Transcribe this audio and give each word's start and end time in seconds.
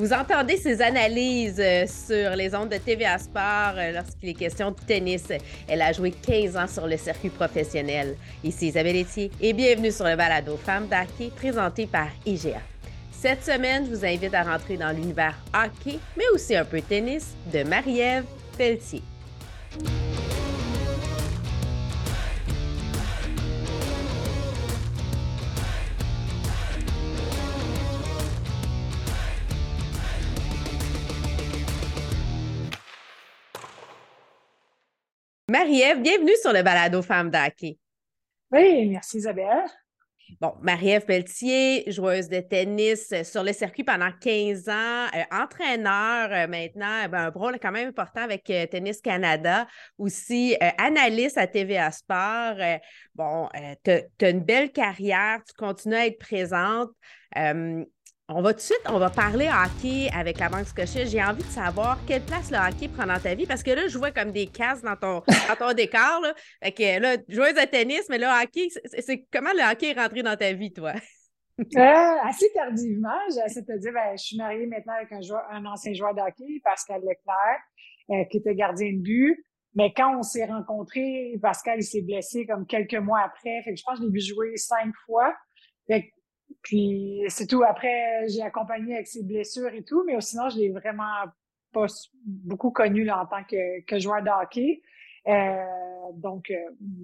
Vous 0.00 0.14
entendez 0.14 0.56
ses 0.56 0.80
analyses 0.80 1.60
euh, 1.60 1.84
sur 1.86 2.34
les 2.34 2.54
ondes 2.54 2.70
de 2.70 2.78
TVA 2.78 3.18
Sport 3.18 3.74
euh, 3.76 3.92
lorsqu'il 3.92 4.30
est 4.30 4.34
question 4.34 4.70
de 4.70 4.76
tennis. 4.86 5.24
Elle 5.68 5.82
a 5.82 5.92
joué 5.92 6.10
15 6.10 6.56
ans 6.56 6.66
sur 6.66 6.86
le 6.86 6.96
circuit 6.96 7.28
professionnel. 7.28 8.16
Ici 8.42 8.68
Isabelle 8.68 8.96
Etier 8.96 9.30
et 9.42 9.52
bienvenue 9.52 9.92
sur 9.92 10.06
le 10.06 10.16
balado 10.16 10.56
Femmes 10.56 10.88
d'hockey 10.88 11.30
présenté 11.36 11.86
par 11.86 12.08
IGA. 12.24 12.62
Cette 13.12 13.44
semaine, 13.44 13.84
je 13.84 13.94
vous 13.94 14.02
invite 14.06 14.32
à 14.32 14.42
rentrer 14.42 14.78
dans 14.78 14.90
l'univers 14.90 15.36
hockey, 15.52 15.98
mais 16.16 16.24
aussi 16.32 16.56
un 16.56 16.64
peu 16.64 16.80
tennis 16.80 17.34
de 17.52 17.62
Marie-Ève 17.62 18.24
Pelletier. 18.56 19.02
Marie-Ève, 35.50 36.00
bienvenue 36.00 36.36
sur 36.40 36.52
le 36.52 36.62
balado 36.62 37.02
Femmes 37.02 37.28
d'hockey. 37.28 37.76
Oui, 38.52 38.86
merci 38.86 39.16
Isabelle. 39.16 39.64
Bon, 40.40 40.54
Marie-Ève 40.62 41.04
Pelletier, 41.04 41.90
joueuse 41.90 42.28
de 42.28 42.38
tennis 42.38 43.12
sur 43.24 43.42
le 43.42 43.52
circuit 43.52 43.82
pendant 43.82 44.12
15 44.12 44.68
ans, 44.68 45.06
euh, 45.12 45.24
entraîneur 45.32 46.30
euh, 46.30 46.46
maintenant, 46.46 47.08
ben, 47.08 47.26
un 47.26 47.30
rôle 47.30 47.58
quand 47.60 47.72
même 47.72 47.88
important 47.88 48.20
avec 48.20 48.48
euh, 48.48 48.64
Tennis 48.66 49.00
Canada, 49.00 49.66
aussi 49.98 50.56
analyste 50.78 51.36
à 51.36 51.48
TVA 51.48 51.90
Sport. 51.90 52.54
bon, 53.16 53.48
tu 53.82 53.90
as, 53.90 54.30
une 54.30 54.44
belle 54.44 54.70
carrière, 54.70 55.40
tu 55.44 55.52
continues 55.54 55.96
à 55.96 56.06
être 56.06 56.20
présente. 56.20 56.90
On 58.32 58.42
va 58.42 58.52
tout 58.52 58.58
de 58.58 58.62
suite, 58.62 58.82
on 58.88 59.00
va 59.00 59.10
parler 59.10 59.48
hockey 59.48 60.08
avec 60.14 60.38
la 60.38 60.48
Banque 60.48 60.66
Scotia. 60.66 61.04
J'ai 61.04 61.20
envie 61.20 61.42
de 61.42 61.48
savoir 61.48 61.98
quelle 62.06 62.22
place 62.22 62.52
le 62.52 62.58
hockey 62.58 62.86
prend 62.86 63.04
dans 63.04 63.18
ta 63.18 63.34
vie 63.34 63.44
parce 63.44 63.64
que 63.64 63.72
là, 63.72 63.88
je 63.88 63.98
vois 63.98 64.12
comme 64.12 64.30
des 64.30 64.46
cases 64.46 64.82
dans 64.82 64.94
ton, 64.94 65.24
dans 65.48 65.56
ton 65.58 65.72
décor. 65.72 66.20
Là. 66.22 66.32
Fait 66.62 66.70
que 66.70 67.00
là, 67.00 67.16
joueuse 67.28 67.54
de 67.54 67.66
tennis, 67.68 68.08
mais 68.08 68.18
là, 68.18 68.40
hockey, 68.40 68.68
c'est 68.84 69.26
comment 69.32 69.50
le 69.52 69.68
hockey 69.68 69.90
est 69.90 70.00
rentré 70.00 70.22
dans 70.22 70.36
ta 70.36 70.52
vie, 70.52 70.72
toi? 70.72 70.92
Euh, 71.76 72.16
assez 72.22 72.50
tardivement, 72.54 73.18
j'essaie 73.28 73.60
de 73.60 73.66
te 73.66 73.78
dire, 73.78 73.92
ben, 73.92 74.16
je 74.16 74.22
suis 74.22 74.38
mariée 74.38 74.64
maintenant 74.64 74.94
avec 74.94 75.12
un, 75.12 75.20
joueur, 75.20 75.42
un 75.50 75.62
ancien 75.66 75.92
joueur 75.92 76.14
de 76.14 76.20
hockey, 76.22 76.58
Pascal 76.64 77.02
Leclerc, 77.02 77.60
euh, 78.08 78.24
qui 78.30 78.38
était 78.38 78.54
gardien 78.54 78.90
de 78.94 79.02
but. 79.02 79.44
Mais 79.74 79.92
quand 79.94 80.16
on 80.16 80.22
s'est 80.22 80.46
rencontrés, 80.46 81.34
Pascal, 81.42 81.80
il 81.80 81.84
s'est 81.84 82.00
blessé 82.00 82.46
comme 82.46 82.64
quelques 82.64 82.94
mois 82.94 83.20
après. 83.20 83.60
Fait 83.62 83.74
que 83.74 83.76
je 83.76 83.82
pense 83.84 83.98
que 83.98 84.04
je 84.04 84.08
l'ai 84.08 84.12
vu 84.14 84.20
jouer 84.22 84.56
cinq 84.56 84.90
fois. 85.04 85.34
Fait 85.86 86.04
que 86.04 86.06
puis 86.62 87.22
c'est 87.28 87.46
tout. 87.46 87.62
Après, 87.62 88.28
j'ai 88.28 88.42
accompagné 88.42 88.94
avec 88.94 89.06
ses 89.06 89.22
blessures 89.22 89.72
et 89.72 89.82
tout, 89.82 90.04
mais 90.06 90.20
sinon, 90.20 90.48
je 90.50 90.58
l'ai 90.58 90.70
vraiment 90.70 91.24
pas 91.72 91.86
beaucoup 92.24 92.70
connu 92.70 93.04
là, 93.04 93.22
en 93.22 93.26
tant 93.26 93.44
que, 93.44 93.80
que 93.82 93.98
joueur 93.98 94.22
de 94.22 94.30
hockey. 94.30 94.82
Euh, 95.28 95.64
donc, 96.14 96.50
euh, 96.50 96.54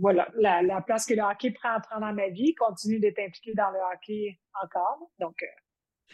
voilà, 0.01 0.29
la, 0.37 0.63
la, 0.63 0.81
place 0.81 1.07
que 1.07 1.15
le 1.15 1.23
hockey 1.23 1.51
prend, 1.51 1.81
prend 1.81 2.01
dans 2.01 2.13
ma 2.13 2.29
vie, 2.29 2.55
continue 2.55 2.99
d'être 2.99 3.19
impliqué 3.19 3.53
dans 3.55 3.71
le 3.71 3.79
hockey 3.93 4.39
encore. 4.63 5.11
Donc, 5.19 5.37
euh, 5.43 5.47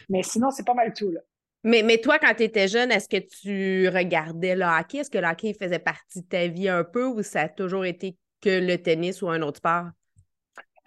mais 0.09 0.23
sinon, 0.23 0.51
c'est 0.51 0.65
pas 0.65 0.73
mal 0.73 0.93
tout. 0.93 1.13
Mais, 1.63 1.81
mais 1.81 1.99
toi, 1.99 2.19
quand 2.19 2.33
tu 2.35 2.43
étais 2.43 2.67
jeune, 2.67 2.91
est-ce 2.91 3.07
que 3.07 3.17
tu 3.17 3.87
regardais 3.87 4.55
le 4.55 4.65
hockey? 4.65 4.99
Est-ce 4.99 5.09
que 5.09 5.17
le 5.17 5.27
hockey 5.27 5.53
faisait 5.53 5.79
partie 5.79 6.21
de 6.21 6.27
ta 6.27 6.47
vie 6.47 6.67
un 6.67 6.83
peu 6.83 7.05
ou 7.05 7.23
ça 7.23 7.41
a 7.41 7.49
toujours 7.49 7.85
été 7.85 8.17
que 8.41 8.49
le 8.49 8.77
tennis 8.77 9.21
ou 9.21 9.29
un 9.29 9.41
autre 9.41 9.57
sport? 9.57 9.85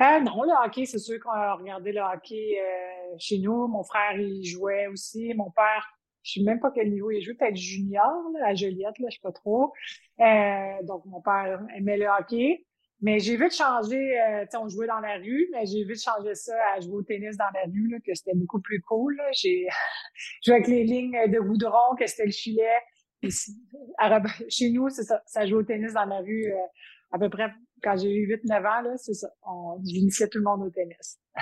Euh, 0.02 0.20
non, 0.20 0.42
le 0.42 0.66
hockey, 0.66 0.84
c'est 0.84 0.98
sûr 0.98 1.18
qu'on 1.20 1.30
a 1.30 1.54
regardé 1.54 1.92
le 1.92 2.00
hockey 2.00 2.58
euh, 2.60 3.14
chez 3.18 3.38
nous. 3.38 3.66
Mon 3.66 3.82
frère, 3.82 4.18
il 4.18 4.44
jouait 4.44 4.88
aussi. 4.88 5.32
Mon 5.34 5.50
père, 5.50 5.86
je 6.22 6.34
sais 6.34 6.44
même 6.44 6.60
pas 6.60 6.70
quel 6.74 6.90
niveau 6.90 7.10
il 7.10 7.22
jouait, 7.22 7.34
peut-être 7.34 7.56
junior, 7.56 8.30
là, 8.34 8.48
à 8.48 8.54
Joliette, 8.54 8.98
là, 8.98 9.08
je 9.10 9.14
sais 9.14 9.20
pas 9.22 9.32
trop. 9.32 9.72
Euh, 10.20 10.82
donc, 10.82 11.04
mon 11.06 11.22
père 11.22 11.62
aimait 11.76 11.96
le 11.96 12.06
hockey. 12.06 12.66
Mais 13.02 13.18
j'ai 13.18 13.36
vite 13.36 13.54
changé, 13.54 14.18
euh, 14.18 14.46
on 14.58 14.68
jouait 14.68 14.86
dans 14.86 15.00
la 15.00 15.16
rue, 15.18 15.48
mais 15.52 15.66
j'ai 15.66 15.84
vite 15.84 16.02
changé 16.02 16.34
ça 16.34 16.54
à 16.74 16.80
jouer 16.80 16.94
au 16.94 17.02
tennis 17.02 17.36
dans 17.36 17.50
la 17.52 17.64
rue, 17.64 17.88
là, 17.90 17.98
que 18.04 18.14
c'était 18.14 18.34
beaucoup 18.34 18.60
plus 18.60 18.80
cool. 18.80 19.20
J'ai 19.32 19.66
joué 20.44 20.54
avec 20.54 20.66
les 20.66 20.84
lignes 20.84 21.18
de 21.28 21.38
goudron, 21.38 21.94
que 21.98 22.06
c'était 22.06 22.26
le 22.26 22.32
filet. 22.32 22.80
chez 24.48 24.70
nous, 24.70 24.88
c'est 24.88 25.04
ça, 25.04 25.22
ça 25.26 25.46
joue 25.46 25.58
au 25.58 25.62
tennis 25.62 25.92
dans 25.92 26.04
la 26.06 26.20
rue 26.20 26.52
euh, 26.52 26.66
à 27.12 27.18
peu 27.18 27.28
près 27.28 27.50
quand 27.82 27.96
j'ai 27.96 28.12
eu 28.12 28.26
8-9 28.44 28.58
ans, 28.58 28.82
là, 28.82 28.96
c'est 28.96 29.14
ça. 29.14 29.28
J'initiais 29.84 30.28
tout 30.28 30.38
le 30.38 30.44
monde 30.44 30.62
au 30.66 30.70
tennis. 30.70 31.18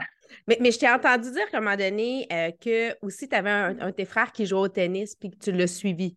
Mais, 0.49 0.57
mais 0.59 0.71
je 0.73 0.79
t'ai 0.79 0.89
entendu 0.89 1.31
dire 1.31 1.47
à 1.53 1.59
un 1.59 1.61
moment 1.61 1.77
donné 1.77 2.27
euh, 2.33 2.51
que 2.51 2.97
aussi 3.05 3.29
tu 3.29 3.37
avais 3.37 3.51
un, 3.51 3.75
de 3.75 3.91
tes 3.91 4.07
frères 4.07 4.33
qui 4.33 4.47
jouait 4.47 4.61
au 4.61 4.69
tennis 4.69 5.15
puis 5.15 5.31
que 5.31 5.37
tu 5.37 5.53
l'as 5.53 5.67
suivi. 5.67 6.17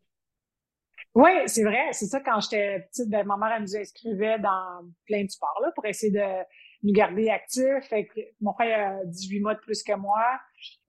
Oui, 1.14 1.30
c'est 1.46 1.64
vrai. 1.64 1.90
C'est 1.92 2.06
ça, 2.06 2.20
quand 2.22 2.40
j'étais 2.40 2.88
petite, 2.90 3.10
ben, 3.10 3.26
ma 3.26 3.38
mère, 3.38 3.58
elle 3.58 3.64
nous 3.64 3.76
inscrivait 3.76 4.40
dans 4.40 4.88
plein 5.06 5.24
de 5.24 5.30
sports 5.30 5.60
là, 5.62 5.72
pour 5.76 5.86
essayer 5.86 6.12
de 6.12 6.44
nous 6.84 6.94
garder 6.94 7.30
actifs. 7.30 7.92
mon 8.40 8.54
frère 8.54 9.00
a 9.02 9.06
18 9.06 9.40
mois 9.42 9.56
de 9.56 9.60
plus 9.60 9.84
que 9.84 9.94
moi. 9.94 10.24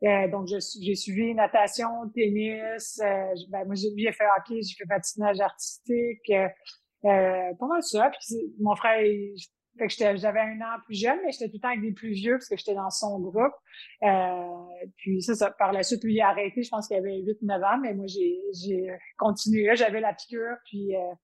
Euh, 0.05 0.29
donc, 0.29 0.47
j'ai 0.47 0.95
suivi 0.95 1.35
natation, 1.35 2.09
tennis. 2.15 3.01
Euh, 3.03 3.35
ben, 3.49 3.65
moi, 3.67 3.75
j'ai 3.75 4.13
fait 4.13 4.25
hockey, 4.39 4.63
j'ai 4.63 4.77
fait 4.77 4.87
patinage 4.87 5.41
artistique. 5.41 6.33
Euh, 7.05 7.55
pas 7.55 7.81
ça. 7.81 8.11
Puis 8.11 8.37
mon 8.59 8.75
frère, 8.75 9.01
fait 9.79 9.87
que 9.87 10.17
j'avais 10.17 10.41
un 10.41 10.61
an 10.61 10.81
plus 10.85 11.01
jeune, 11.01 11.19
mais 11.25 11.31
j'étais 11.31 11.47
tout 11.47 11.57
le 11.57 11.61
temps 11.61 11.69
avec 11.69 11.83
des 11.83 11.93
plus 11.93 12.11
vieux 12.11 12.33
parce 12.33 12.49
que 12.49 12.57
j'étais 12.57 12.75
dans 12.75 12.91
son 12.91 13.21
groupe. 13.21 13.53
Euh, 14.03 14.87
puis 14.97 15.23
ça, 15.23 15.35
ça, 15.35 15.51
par 15.53 15.73
la 15.73 15.83
suite, 15.83 16.03
lui, 16.03 16.15
il 16.15 16.21
a 16.21 16.29
arrêté. 16.29 16.63
Je 16.63 16.69
pense 16.69 16.89
qu'il 16.89 16.97
avait 16.97 17.23
8-9 17.23 17.65
ans, 17.65 17.79
mais 17.81 17.95
moi, 17.95 18.07
j'ai, 18.09 18.41
j'ai 18.61 18.91
continué. 19.17 19.75
J'avais 19.77 20.01
la 20.01 20.13
piqûre, 20.13 20.57
puis 20.65 20.97
euh, 20.97 21.15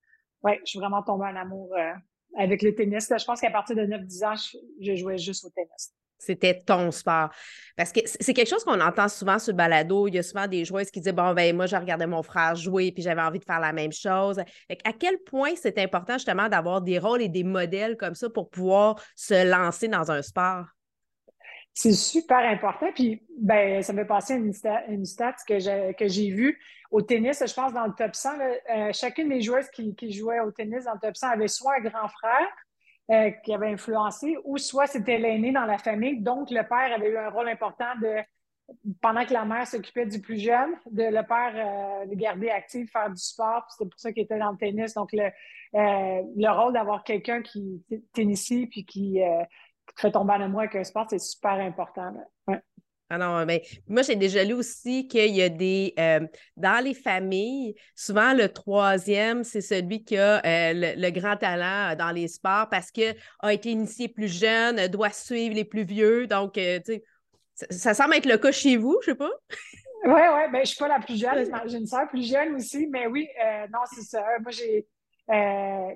ouais, 0.42 0.60
je 0.64 0.70
suis 0.70 0.78
vraiment 0.78 1.02
tombée 1.02 1.26
en 1.26 1.36
amour 1.36 1.74
euh, 1.76 1.92
avec 2.38 2.62
le 2.62 2.74
tennis. 2.74 3.08
je 3.10 3.24
pense 3.24 3.40
qu'à 3.40 3.50
partir 3.50 3.74
de 3.74 3.82
9-10 3.82 4.26
ans, 4.26 4.58
je 4.80 4.94
jouais 4.94 5.18
juste 5.18 5.44
au 5.44 5.50
tennis. 5.50 5.92
C'était 6.24 6.62
ton 6.64 6.90
sport. 6.90 7.30
Parce 7.76 7.92
que 7.92 8.00
c'est 8.04 8.34
quelque 8.34 8.48
chose 8.48 8.64
qu'on 8.64 8.80
entend 8.80 9.08
souvent 9.08 9.38
sur 9.38 9.52
le 9.52 9.56
balado. 9.56 10.08
Il 10.08 10.14
y 10.14 10.18
a 10.18 10.22
souvent 10.22 10.46
des 10.46 10.64
joueuses 10.64 10.90
qui 10.90 11.00
disent 11.00 11.12
Bon, 11.12 11.34
ben 11.34 11.54
moi, 11.54 11.66
je 11.66 11.76
regardais 11.76 12.06
mon 12.06 12.22
frère 12.22 12.54
jouer 12.54 12.92
puis 12.92 13.02
j'avais 13.02 13.22
envie 13.22 13.38
de 13.38 13.44
faire 13.44 13.60
la 13.60 13.72
même 13.72 13.92
chose. 13.92 14.38
à 14.38 14.92
quel 14.92 15.18
point 15.18 15.50
c'est 15.56 15.78
important 15.78 16.14
justement 16.14 16.48
d'avoir 16.48 16.82
des 16.82 16.98
rôles 16.98 17.22
et 17.22 17.28
des 17.28 17.44
modèles 17.44 17.96
comme 17.96 18.14
ça 18.14 18.30
pour 18.30 18.50
pouvoir 18.50 18.96
se 19.16 19.48
lancer 19.48 19.88
dans 19.88 20.10
un 20.10 20.22
sport? 20.22 20.66
C'est 21.76 21.92
super 21.92 22.38
important. 22.38 22.86
Puis, 22.94 23.20
ben, 23.36 23.82
ça 23.82 23.92
me 23.92 24.06
passer 24.06 24.34
une, 24.34 24.52
une 24.88 25.04
stat 25.04 25.34
que 25.46 25.58
j'ai 25.58 26.30
vue 26.30 26.58
au 26.92 27.02
tennis. 27.02 27.42
Je 27.44 27.52
pense 27.52 27.72
dans 27.72 27.86
le 27.86 27.92
top 27.92 28.14
100, 28.14 28.30
euh, 28.38 28.92
chacune 28.92 29.28
des 29.28 29.42
joueuses 29.42 29.68
qui, 29.70 29.94
qui 29.96 30.12
jouaient 30.12 30.38
au 30.38 30.52
tennis 30.52 30.84
dans 30.84 30.94
le 30.94 31.00
top 31.00 31.16
100 31.16 31.30
avait 31.30 31.48
soit 31.48 31.74
un 31.78 31.80
grand 31.80 32.08
frère 32.08 32.46
euh, 33.10 33.30
qui 33.44 33.52
avait 33.52 33.72
influencé, 33.72 34.36
ou 34.44 34.58
soit 34.58 34.86
c'était 34.86 35.18
l'aîné 35.18 35.52
dans 35.52 35.66
la 35.66 35.78
famille, 35.78 36.20
donc 36.20 36.50
le 36.50 36.62
père 36.62 36.92
avait 36.94 37.10
eu 37.10 37.18
un 37.18 37.28
rôle 37.28 37.48
important 37.48 37.94
de, 38.00 38.16
pendant 39.00 39.24
que 39.24 39.32
la 39.32 39.44
mère 39.44 39.66
s'occupait 39.66 40.06
du 40.06 40.20
plus 40.20 40.38
jeune, 40.38 40.74
de 40.90 41.04
le 41.04 41.26
père 41.26 41.52
euh, 41.54 42.06
de 42.06 42.14
garder 42.14 42.48
actif, 42.50 42.90
faire 42.90 43.10
du 43.10 43.20
sport, 43.20 43.66
c'était 43.70 43.88
pour 43.88 44.00
ça 44.00 44.12
qu'il 44.12 44.22
était 44.22 44.38
dans 44.38 44.52
le 44.52 44.56
tennis. 44.56 44.94
Donc 44.94 45.10
le, 45.12 45.24
euh, 45.24 46.22
le 46.36 46.50
rôle 46.50 46.72
d'avoir 46.72 47.04
quelqu'un 47.04 47.42
qui 47.42 47.84
tennissie 48.12 48.66
puis 48.66 48.86
qui, 48.86 49.20
qui 49.86 49.94
te 49.94 50.00
fait 50.00 50.12
tomber 50.12 50.32
en 50.32 50.40
amour 50.40 50.60
avec 50.60 50.76
un 50.76 50.84
sport, 50.84 51.06
c'est 51.10 51.18
super 51.18 51.52
important. 51.52 52.14
Ah 53.10 53.18
non, 53.18 53.44
mais 53.44 53.62
moi, 53.86 54.02
j'ai 54.02 54.16
déjà 54.16 54.42
lu 54.44 54.54
aussi 54.54 55.06
qu'il 55.06 55.34
y 55.34 55.42
a 55.42 55.50
des. 55.50 55.92
Euh, 55.98 56.26
dans 56.56 56.82
les 56.82 56.94
familles, 56.94 57.74
souvent 57.94 58.32
le 58.32 58.48
troisième, 58.48 59.44
c'est 59.44 59.60
celui 59.60 60.04
qui 60.04 60.16
a 60.16 60.38
euh, 60.44 60.94
le, 60.96 61.10
grand 61.10 61.36
talent 61.36 61.92
euh, 61.92 61.96
dans 61.96 62.10
les 62.10 62.28
sports 62.28 62.68
parce 62.70 62.90
qu'il 62.90 63.14
a 63.40 63.52
été 63.52 63.70
initié 63.70 64.08
plus 64.08 64.28
jeune, 64.28 64.88
doit 64.88 65.10
suivre 65.10 65.54
les 65.54 65.66
plus 65.66 65.84
vieux. 65.84 66.26
Donc, 66.26 66.54
tu 66.54 66.80
sais, 66.84 67.04
ça, 67.70 67.92
semble 67.92 68.14
être 68.14 68.26
le 68.26 68.38
cas 68.38 68.52
chez 68.52 68.78
vous, 68.78 68.98
je 69.02 69.10
sais 69.10 69.14
pas. 69.14 69.30
Oui, 70.06 70.12
oui, 70.12 70.50
ben, 70.50 70.54
je 70.54 70.58
ne 70.60 70.64
suis 70.64 70.78
pas 70.78 70.88
la 70.88 71.00
plus 71.00 71.20
jeune. 71.20 71.44
J'ai 71.66 71.78
une 71.78 71.86
soeur 71.86 72.08
plus 72.08 72.26
jeune 72.26 72.54
aussi, 72.54 72.86
mais 72.86 73.06
oui, 73.06 73.28
non, 73.70 73.80
c'est 73.94 74.02
ça. 74.02 74.24
Moi, 74.40 74.50
j'ai. 74.50 74.86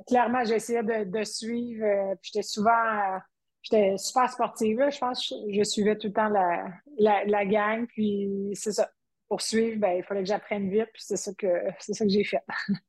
clairement, 0.07 0.41
essayé 0.41 0.83
de, 0.83 1.05
de 1.05 1.25
suivre, 1.25 2.15
puis 2.21 2.31
j'étais 2.33 2.47
souvent 2.47 3.19
j'étais 3.63 3.97
super 3.99 4.31
sportive. 4.31 4.85
Je 4.91 4.99
pense 4.99 5.29
que 5.29 5.35
je 5.53 5.63
suivais 5.63 5.97
tout 5.97 6.09
le 6.09 6.13
temps 6.13 6.29
la, 6.29 7.25
la, 7.25 7.47
gang. 7.47 7.87
Puis 7.87 8.51
c'est 8.55 8.73
ça. 8.73 8.91
Pour 9.29 9.43
suivre, 9.43 9.79
ben, 9.79 9.99
il 9.99 10.03
fallait 10.03 10.23
que 10.23 10.29
j'apprenne 10.29 10.71
vite. 10.71 10.89
Puis 10.93 11.03
c'est 11.05 11.17
ça 11.17 11.33
que 11.37 11.47
c'est 11.81 11.95
ça 11.95 12.05
que 12.05 12.11
j'ai 12.11 12.25
fait. 12.25 12.43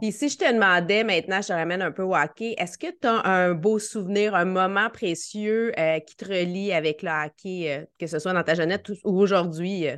Puis 0.00 0.10
si 0.10 0.28
je 0.28 0.36
te 0.36 0.52
demandais 0.52 1.04
maintenant, 1.04 1.40
je 1.40 1.48
te 1.48 1.52
ramène 1.52 1.80
un 1.80 1.92
peu 1.92 2.02
au 2.02 2.16
hockey, 2.16 2.54
est-ce 2.58 2.76
que 2.76 2.88
tu 2.88 3.06
as 3.06 3.24
un 3.26 3.54
beau 3.54 3.78
souvenir, 3.78 4.34
un 4.34 4.44
moment 4.44 4.90
précieux 4.90 5.72
euh, 5.78 6.00
qui 6.00 6.16
te 6.16 6.24
relie 6.24 6.72
avec 6.72 7.02
le 7.02 7.10
hockey, 7.10 7.72
euh, 7.72 7.86
que 7.98 8.08
ce 8.08 8.18
soit 8.18 8.32
dans 8.32 8.42
ta 8.42 8.54
jeunesse 8.54 8.80
ou 9.04 9.20
aujourd'hui? 9.20 9.88
Euh? 9.88 9.96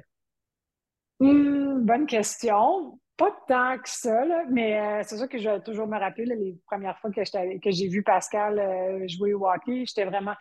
Hum, 1.21 1.87
bonne 1.87 2.07
question. 2.07 2.99
Pas 3.17 3.35
tant 3.49 3.79
que 3.79 3.89
ça, 3.89 4.27
mais 4.51 4.79
euh, 4.79 5.03
c'est 5.03 5.17
sûr 5.17 5.29
que 5.29 5.39
je 5.39 5.49
vais 5.49 5.61
toujours 5.61 5.87
me 5.87 5.99
rappeler 5.99 6.27
les 6.27 6.55
premières 6.67 6.99
fois 6.99 7.11
que, 7.11 7.23
j'ai 7.71 7.89
vu 7.89 8.03
Pascal 8.03 8.59
euh, 8.59 9.09
jouer 9.09 9.33
au 9.33 9.49
hockey. 9.49 9.87
J'étais 9.87 10.05
vraiment 10.05 10.35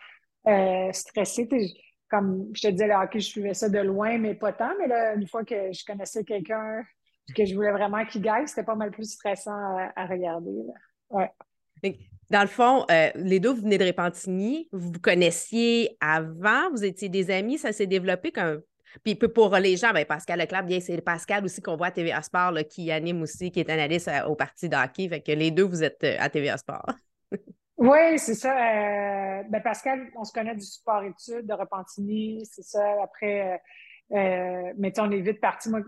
euh, 0.46 0.92
stressée. 0.92 1.48
comme 2.10 2.50
je 2.54 2.62
te 2.62 2.68
disais, 2.68 2.86
le 2.86 2.94
hockey, 2.94 3.20
je 3.20 3.28
suivais 3.28 3.54
ça 3.54 3.70
de 3.70 3.78
loin, 3.78 4.18
mais 4.18 4.34
pas 4.34 4.52
tant. 4.52 4.72
Mais 4.78 4.88
là, 4.88 5.14
une 5.14 5.26
fois 5.26 5.42
que 5.42 5.72
je 5.72 5.84
connaissais 5.86 6.22
quelqu'un 6.22 6.82
que 7.34 7.46
je 7.46 7.54
voulais 7.54 7.72
vraiment 7.72 8.04
qu'il 8.04 8.20
gagne, 8.20 8.46
c'était 8.46 8.62
pas 8.62 8.74
mal 8.74 8.90
plus 8.90 9.10
stressant 9.10 9.56
à, 9.96 10.06
regarder. 10.06 10.52
Ouais. 11.08 11.32
Dans 12.30 12.42
le 12.42 12.46
fond, 12.46 12.84
les 13.14 13.40
deux, 13.40 13.54
vous 13.54 13.62
venez 13.62 13.78
de 13.78 13.86
Repentigny, 13.86 14.68
vous 14.70 14.92
vous 14.92 15.00
connaissiez 15.00 15.96
avant, 16.00 16.70
vous 16.70 16.84
étiez 16.84 17.08
des 17.08 17.30
amis, 17.30 17.56
ça 17.56 17.72
s'est 17.72 17.86
développé 17.86 18.32
comme. 18.32 18.60
Puis 19.04 19.14
pour 19.14 19.54
les 19.56 19.76
gens, 19.76 19.92
ben 19.92 20.04
Pascal 20.04 20.38
Leclerc, 20.38 20.64
bien, 20.64 20.80
c'est 20.80 21.00
Pascal 21.00 21.44
aussi 21.44 21.60
qu'on 21.60 21.76
voit 21.76 21.88
à 21.88 21.90
TVA 21.90 22.22
Sport 22.22 22.52
qui 22.68 22.90
anime 22.90 23.22
aussi, 23.22 23.50
qui 23.50 23.60
est 23.60 23.70
analyste 23.70 24.08
euh, 24.08 24.24
au 24.24 24.34
parti 24.34 24.68
de 24.68 24.76
hockey. 24.76 25.08
Fait 25.08 25.20
que 25.20 25.32
les 25.32 25.50
deux, 25.50 25.64
vous 25.64 25.82
êtes 25.82 26.02
euh, 26.04 26.16
à 26.18 26.28
TVA 26.28 26.56
Sport. 26.56 26.86
Oui, 27.78 28.18
c'est 28.18 28.34
ça. 28.34 28.52
Euh, 28.52 29.42
ben 29.50 29.60
Pascal, 29.60 30.08
on 30.16 30.24
se 30.24 30.32
connaît 30.32 30.54
du 30.54 30.64
sport 30.64 31.02
études 31.02 31.46
de 31.46 31.52
Repentigny, 31.52 32.42
c'est 32.50 32.62
ça. 32.62 32.82
Après, 33.02 33.60
euh, 34.12 34.72
mais 34.78 34.98
on 34.98 35.10
est 35.10 35.20
vite 35.20 35.42
parti. 35.42 35.68
Moi, 35.68 35.80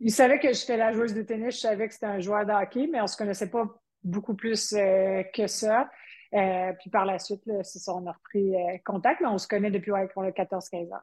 il 0.00 0.10
savait 0.10 0.40
que 0.40 0.52
j'étais 0.52 0.76
la 0.76 0.92
joueuse 0.92 1.14
de 1.14 1.22
tennis, 1.22 1.54
je 1.54 1.60
savais 1.60 1.86
que 1.86 1.94
c'était 1.94 2.06
un 2.06 2.18
joueur 2.18 2.44
de 2.44 2.50
hockey, 2.50 2.88
mais 2.90 3.00
on 3.00 3.06
se 3.06 3.16
connaissait 3.16 3.50
pas 3.50 3.68
beaucoup 4.02 4.34
plus 4.34 4.70
que 4.72 5.46
ça. 5.46 5.88
puis 6.32 6.90
par 6.90 7.04
la 7.04 7.20
suite, 7.20 7.48
c'est 7.62 7.78
ça, 7.78 7.94
on 7.94 8.04
a 8.08 8.12
repris 8.12 8.56
contact, 8.84 9.20
mais 9.20 9.28
on 9.28 9.38
se 9.38 9.46
connaît 9.46 9.70
depuis 9.70 9.92
ouais, 9.92 10.08
qu'on 10.12 10.22
a 10.22 10.30
14-15 10.30 10.92
ans. 10.92 11.02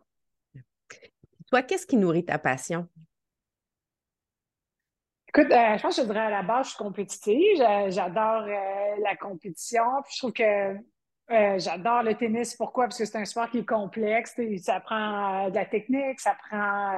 Toi, 1.49 1.61
qu'est-ce 1.63 1.85
qui 1.85 1.97
nourrit 1.97 2.25
ta 2.25 2.39
passion? 2.39 2.87
Écoute, 5.37 5.51
euh, 5.51 5.77
je 5.77 5.81
pense 5.81 5.97
que 5.97 6.01
je 6.03 6.07
dirais 6.07 6.19
à 6.19 6.29
la 6.29 6.43
base, 6.43 6.67
je 6.67 6.69
suis 6.71 6.77
compétitive. 6.77 7.57
J'adore 7.89 8.43
euh, 8.43 8.95
la 9.03 9.17
compétition. 9.17 9.83
Puis 10.05 10.13
je 10.13 10.19
trouve 10.19 10.31
que 10.31 10.75
euh, 11.31 11.59
j'adore 11.59 12.03
le 12.03 12.15
tennis. 12.15 12.55
Pourquoi? 12.55 12.85
Parce 12.85 12.97
que 12.97 13.03
c'est 13.03 13.17
un 13.17 13.25
sport 13.25 13.49
qui 13.49 13.59
est 13.59 13.65
complexe. 13.65 14.39
Ça 14.61 14.79
prend 14.79 15.49
de 15.49 15.55
la 15.55 15.65
technique, 15.65 16.21
ça 16.21 16.37
prend 16.47 16.93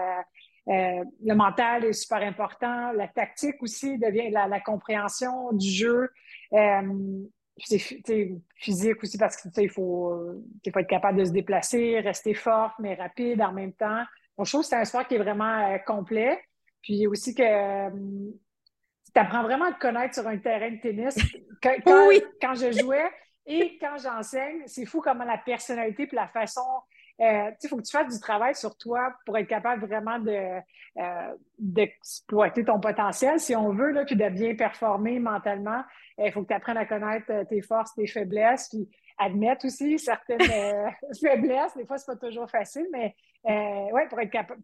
le 0.70 1.34
mental 1.34 1.86
est 1.86 1.94
super 1.94 2.22
important. 2.22 2.92
La 2.92 3.08
tactique 3.08 3.56
aussi 3.64 3.98
devient 3.98 4.30
la, 4.30 4.60
compréhension 4.60 5.54
du 5.54 5.70
jeu. 5.70 6.10
c'est 7.58 7.80
physique 8.54 9.02
aussi 9.02 9.18
parce 9.18 9.38
qu'il 9.38 9.70
faut, 9.70 10.44
faut 10.72 10.80
être 10.80 10.88
capable 10.90 11.20
de 11.20 11.26
se 11.26 11.32
déplacer, 11.32 12.02
rester 12.02 12.34
fort, 12.34 12.74
mais 12.80 12.96
rapide 12.96 13.42
en 13.42 13.54
même 13.54 13.74
temps. 13.74 14.04
Je 14.44 14.52
trouve 14.52 14.62
que 14.62 14.68
c'est 14.68 14.76
un 14.76 14.86
sport 14.86 15.08
qui 15.08 15.16
est 15.16 15.20
vraiment 15.20 15.78
complet. 15.86 16.40
Puis 16.88 17.06
aussi 17.06 17.36
que 17.36 17.44
euh, 17.44 17.90
tu 19.14 19.20
apprends 19.20 19.44
vraiment 19.44 19.66
à 19.66 19.74
te 19.74 19.80
connaître 19.80 20.14
sur 20.14 20.28
un 20.28 20.38
terrain 20.38 20.72
de 20.72 20.80
tennis. 20.80 21.16
Quand, 21.62 22.08
oui. 22.08 22.22
quand 22.40 22.54
je 22.54 22.72
jouais 22.72 23.10
et 23.48 23.80
quand 23.80 23.98
j'enseigne, 23.98 24.62
c'est 24.68 24.86
fou 24.86 25.02
comment 25.02 25.24
la 25.24 25.40
personnalité 25.40 26.04
et 26.04 26.16
la 26.16 26.28
façon. 26.28 26.62
Euh, 27.20 27.50
il 27.64 27.68
faut 27.68 27.78
que 27.78 27.82
tu 27.82 27.98
fasses 27.98 28.14
du 28.14 28.20
travail 28.20 28.54
sur 28.54 28.78
toi 28.78 29.12
pour 29.26 29.36
être 29.40 29.48
capable 29.48 29.88
vraiment 29.88 30.20
de 30.20 30.60
euh, 31.00 31.34
d'exploiter 31.58 32.64
ton 32.64 32.80
potentiel, 32.80 33.40
si 33.40 33.56
on 33.56 33.74
veut, 33.74 33.90
là, 33.90 34.06
puis 34.06 34.16
de 34.16 34.30
bien 34.30 34.54
performer 34.54 35.18
mentalement. 35.18 35.82
Il 36.20 36.32
faut 36.32 36.44
que 36.44 36.50
tu 36.50 36.54
apprennes 36.54 36.78
à 36.78 36.86
connaître 36.86 37.48
tes 37.50 37.64
forces, 37.64 37.96
tes 37.96 38.06
faiblesses, 38.06 38.70
puis 38.70 38.88
admettre 39.18 39.66
aussi 39.66 39.98
certaines 39.98 40.40
faiblesses. 41.20 41.76
Des 41.76 41.88
fois, 41.88 41.98
c'est 41.98 42.06
pas 42.06 42.28
toujours 42.28 42.48
facile, 42.52 42.86
mais 42.92 43.16
euh, 43.48 43.92
ouais, 43.92 44.08
pour 44.08 44.20
être 44.20 44.32
capable. 44.32 44.62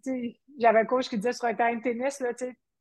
J'avais 0.59 0.80
un 0.80 0.85
coach 0.85 1.09
qui 1.09 1.18
disait 1.18 1.33
sur 1.33 1.45
un 1.45 1.53
terrain 1.53 1.75
de 1.75 1.81
tennis, 1.81 2.19
là, 2.19 2.30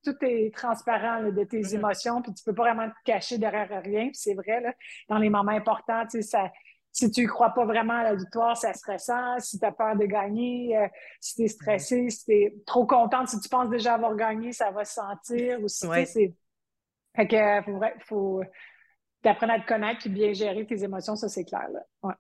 tout 0.05 0.17
est 0.23 0.55
transparent 0.55 1.23
de 1.23 1.45
tes 1.45 1.61
mm-hmm. 1.61 1.75
émotions, 1.77 2.23
puis 2.23 2.35
tu 2.35 2.43
peux 2.45 2.55
pas 2.55 2.73
vraiment 2.73 2.89
te 2.89 2.95
cacher 3.05 3.39
derrière 3.39 3.83
rien. 3.83 4.11
c'est 4.13 4.35
vrai, 4.35 4.61
là, 4.61 4.75
dans 5.09 5.19
les 5.19 5.31
moments 5.31 5.53
importants, 5.53 6.05
ça, 6.21 6.51
si 6.91 7.11
tu 7.11 7.23
ne 7.23 7.29
crois 7.29 7.51
pas 7.51 7.65
vraiment 7.65 7.95
à 7.95 8.03
la 8.03 8.15
victoire, 8.15 8.57
ça 8.57 8.75
se 8.75 8.91
ressent. 8.91 9.39
Si 9.39 9.59
tu 9.59 9.65
as 9.65 9.73
peur 9.73 9.97
de 9.97 10.05
gagner, 10.05 10.77
euh, 10.77 10.89
si 11.21 11.37
tu 11.37 11.43
es 11.43 11.49
stressé, 11.49 12.11
si 12.11 12.25
tu 12.25 12.33
es 12.33 12.55
trop 12.67 12.85
contente, 12.85 13.29
si 13.29 13.41
tu 13.41 13.49
penses 13.49 13.71
déjà 13.71 13.95
avoir 13.95 14.15
gagné, 14.15 14.53
ça 14.53 14.71
va 14.71 14.85
se 14.85 14.95
sentir. 14.95 15.63
Aussi, 15.63 15.87
c'est... 16.07 16.35
Fait 17.15 17.27
que 17.27 17.63
faut, 17.63 17.81
faut 18.07 18.43
t'apprendre 19.23 19.55
à 19.55 19.61
te 19.61 19.67
connaître 19.67 20.07
et 20.07 20.11
bien 20.11 20.33
gérer 20.33 20.67
tes 20.67 20.83
émotions, 20.83 21.17
ça 21.17 21.29
c'est 21.29 21.45
clair. 21.45 21.69
Là. 21.73 21.81
Ouais. 22.03 22.15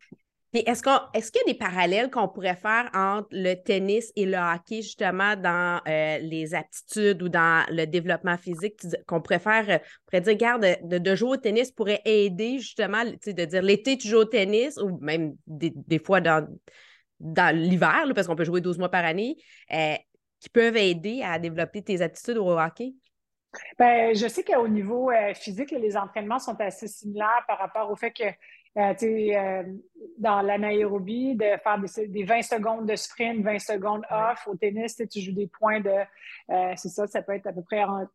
Est-ce 0.54 0.82
qu'il 0.82 1.40
y 1.46 1.50
a 1.50 1.52
des 1.52 1.58
parallèles 1.58 2.10
qu'on 2.10 2.28
pourrait 2.28 2.56
faire 2.56 2.90
entre 2.92 3.28
le 3.30 3.54
tennis 3.54 4.12
et 4.16 4.26
le 4.26 4.36
hockey, 4.36 4.82
justement, 4.82 5.34
dans 5.34 5.80
euh, 5.88 6.18
les 6.18 6.54
aptitudes 6.54 7.22
ou 7.22 7.30
dans 7.30 7.64
le 7.70 7.86
développement 7.86 8.36
physique, 8.36 8.78
qu'on 9.06 9.22
pourrait 9.22 9.38
faire, 9.38 9.64
euh, 9.70 9.78
on 9.78 10.04
pourrait 10.10 10.20
dire, 10.20 10.32
regarde, 10.34 10.78
de, 10.82 11.14
jouer 11.14 11.30
au 11.30 11.36
tennis 11.38 11.72
pourrait 11.72 12.02
aider, 12.04 12.58
justement, 12.58 13.02
de 13.02 13.44
dire 13.44 13.62
l'été, 13.62 13.96
tu 13.96 14.08
joues 14.08 14.18
au 14.18 14.24
tennis, 14.26 14.76
ou 14.76 14.98
même 15.00 15.34
des, 15.46 15.98
fois 15.98 16.20
dans, 16.20 16.46
dans 17.18 17.56
l'hiver, 17.56 18.04
parce 18.14 18.26
qu'on 18.26 18.36
peut 18.36 18.44
jouer 18.44 18.60
12 18.60 18.76
mois 18.76 18.90
par 18.90 19.06
année, 19.06 19.36
euh, 19.72 19.94
qui 20.38 20.50
peuvent 20.50 20.76
aider 20.76 21.22
à 21.24 21.38
développer 21.38 21.82
tes 21.82 22.02
aptitudes 22.02 22.36
au 22.36 22.58
hockey? 22.58 22.92
Ben, 23.78 24.14
je 24.14 24.28
sais 24.28 24.44
qu'au 24.44 24.68
niveau 24.68 25.10
physique, 25.34 25.70
les 25.70 25.96
entraînements 25.96 26.38
sont 26.38 26.58
assez 26.60 26.88
similaires 26.88 27.44
par 27.46 27.58
rapport 27.58 27.90
au 27.90 27.96
fait 27.96 28.10
que 28.10 28.24
euh, 28.78 28.94
euh, 29.02 29.62
dans 30.16 30.40
l'anaérobie, 30.40 31.34
de 31.34 31.44
faire 31.62 31.78
des, 32.08 32.24
20 32.24 32.42
secondes 32.42 32.88
de 32.88 32.96
sprint, 32.96 33.44
20 33.44 33.58
secondes 33.58 34.02
off. 34.10 34.46
Au 34.46 34.54
tennis, 34.56 34.96
tu 35.10 35.20
joues 35.20 35.34
des 35.34 35.46
points 35.46 35.80
de. 35.80 35.90
Euh, 35.90 36.72
c'est 36.76 36.88
ça, 36.88 37.06
ça 37.06 37.20
peut 37.20 37.34
être 37.34 37.46
à 37.46 37.52
peu 37.52 37.62
près 37.62 37.84
entre 37.84 38.12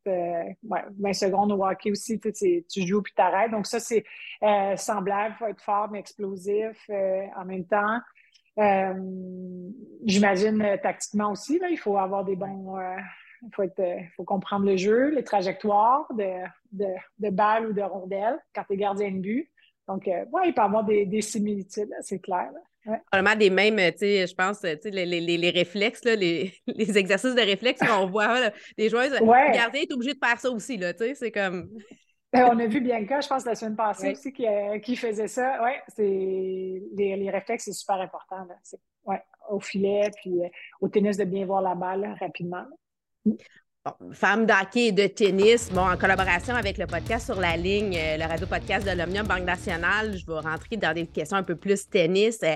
20 0.64 1.14
secondes 1.14 1.52
au 1.52 1.64
hockey 1.64 1.92
aussi. 1.92 2.20
Tu 2.20 2.88
joues 2.88 3.04
puis 3.04 3.14
t'arrêtes. 3.16 3.52
Donc, 3.52 3.68
ça, 3.68 3.80
c'est 3.80 4.04
semblable. 4.78 5.36
Il 5.36 5.38
faut 5.38 5.48
être 5.48 5.62
fort, 5.62 5.90
mais 5.92 6.00
explosif 6.00 6.90
en 6.90 7.46
même 7.46 7.66
temps. 7.66 8.00
J'imagine 10.06 10.80
tactiquement 10.82 11.32
aussi, 11.32 11.60
là, 11.60 11.68
il 11.70 11.78
faut 11.78 11.98
avoir 11.98 12.26
des 12.26 12.36
bons. 12.36 12.80
il 13.44 13.50
faut, 13.54 13.62
être, 13.62 13.84
faut 14.16 14.24
comprendre 14.24 14.66
le 14.66 14.76
jeu, 14.76 15.10
les 15.12 15.24
trajectoires 15.24 16.08
de, 16.16 16.44
de, 16.72 16.88
de 17.20 17.30
balles 17.30 17.68
ou 17.68 17.74
de 17.74 17.84
rondelles 17.84 18.40
quand 18.56 18.64
tu 18.64 18.74
es 18.74 18.78
gardien 18.78 19.12
de 19.12 19.20
but. 19.20 19.52
Donc, 19.88 20.08
euh, 20.08 20.26
il 20.46 20.54
peut 20.54 20.62
y 20.62 20.66
avoir 20.66 20.84
des, 20.84 21.22
similitudes, 21.22 21.90
c'est 22.02 22.20
clair. 22.20 22.50
Des 23.38 23.50
mêmes, 23.50 23.78
tu 23.92 24.00
sais, 24.00 24.28
je 24.28 24.36
pense, 24.36 24.62
tu 24.62 24.68
sais, 24.68 24.90
les, 24.92 25.50
réflexes, 25.50 26.04
les, 26.06 26.52
exercices 26.98 27.36
de 27.36 27.42
réflexes 27.42 27.82
qu'on 27.86 28.08
voit, 28.08 28.52
des 28.78 28.90
joueurs, 28.90 29.10
ouais. 29.22 29.52
garder 29.52 29.80
est 29.80 29.94
obligé 29.94 30.14
de 30.14 30.20
faire 30.24 30.40
ça 30.40 30.50
aussi, 30.50 30.78
là, 30.78 30.94
tu 30.94 31.06
sais, 31.06 31.16
c'est 31.16 31.32
comme... 31.32 31.70
Ben, 32.34 32.50
on 32.52 32.60
a 32.60 32.68
vu 32.68 32.82
Bianca, 32.82 33.22
je 33.22 33.28
pense, 33.30 33.46
la 33.46 33.56
semaine 33.56 33.78
passée 33.78 34.12
aussi, 34.12 34.34
euh, 34.42 34.80
qui, 34.80 34.98
faisait 34.98 35.30
ça. 35.30 35.64
Oui, 35.64 35.72
c'est 35.88 36.04
les, 36.04 37.30
réflexes, 37.30 37.64
c'est 37.64 37.72
super 37.72 37.96
important. 38.02 38.44
Là. 38.44 38.56
Ouais, 39.06 39.24
au 39.50 39.62
filet, 39.62 40.12
puis 40.22 40.44
euh, 40.44 40.50
au 40.82 40.90
tennis, 40.90 41.16
de 41.16 41.24
bien 41.24 41.46
voir 41.46 41.62
la 41.62 41.74
balle 41.74 42.18
rapidement. 42.20 42.66
Femme 44.14 44.46
d'hockey 44.46 44.88
et 44.88 44.92
de 44.92 45.08
tennis, 45.08 45.70
bon, 45.72 45.82
en 45.82 45.98
collaboration 45.98 46.56
avec 46.56 46.78
le 46.78 46.88
podcast 46.88 47.26
sur 47.26 47.40
la 47.40 47.56
ligne, 47.56 47.96
euh, 47.98 48.18
le 48.18 48.26
radio-podcast 48.26 48.86
de 48.88 48.92
l'Omnium 48.92 49.28
Banque 49.28 49.44
Nationale, 49.44 50.18
je 50.18 50.26
vais 50.26 50.40
rentrer 50.40 50.78
dans 50.78 50.94
des 50.94 51.06
questions 51.08 51.38
un 51.38 51.44
peu 51.44 51.56
plus 51.56 51.88
tennis. 51.90 52.40
Euh, 52.44 52.56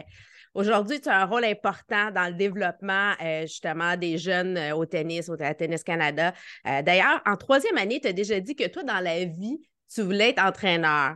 aujourd'hui, 0.53 0.99
tu 1.01 1.09
as 1.09 1.21
un 1.21 1.25
rôle 1.25 1.45
important 1.45 2.11
dans 2.11 2.27
le 2.27 2.33
développement 2.33 3.13
euh, 3.21 3.41
justement 3.41 3.95
des 3.97 4.17
jeunes 4.17 4.57
au 4.73 4.85
tennis, 4.85 5.29
au 5.29 5.37
Tennis 5.37 5.83
Canada. 5.83 6.33
D'ailleurs, 6.63 7.21
en 7.25 7.35
troisième 7.35 7.77
année, 7.77 7.99
tu 8.01 8.07
as 8.07 8.13
déjà 8.13 8.39
dit 8.39 8.55
que 8.55 8.67
toi, 8.67 8.83
dans 8.83 8.99
la 8.99 9.23
vie, 9.25 9.59
tu 9.93 10.01
voulais 10.01 10.29
être 10.29 10.43
entraîneur. 10.43 11.15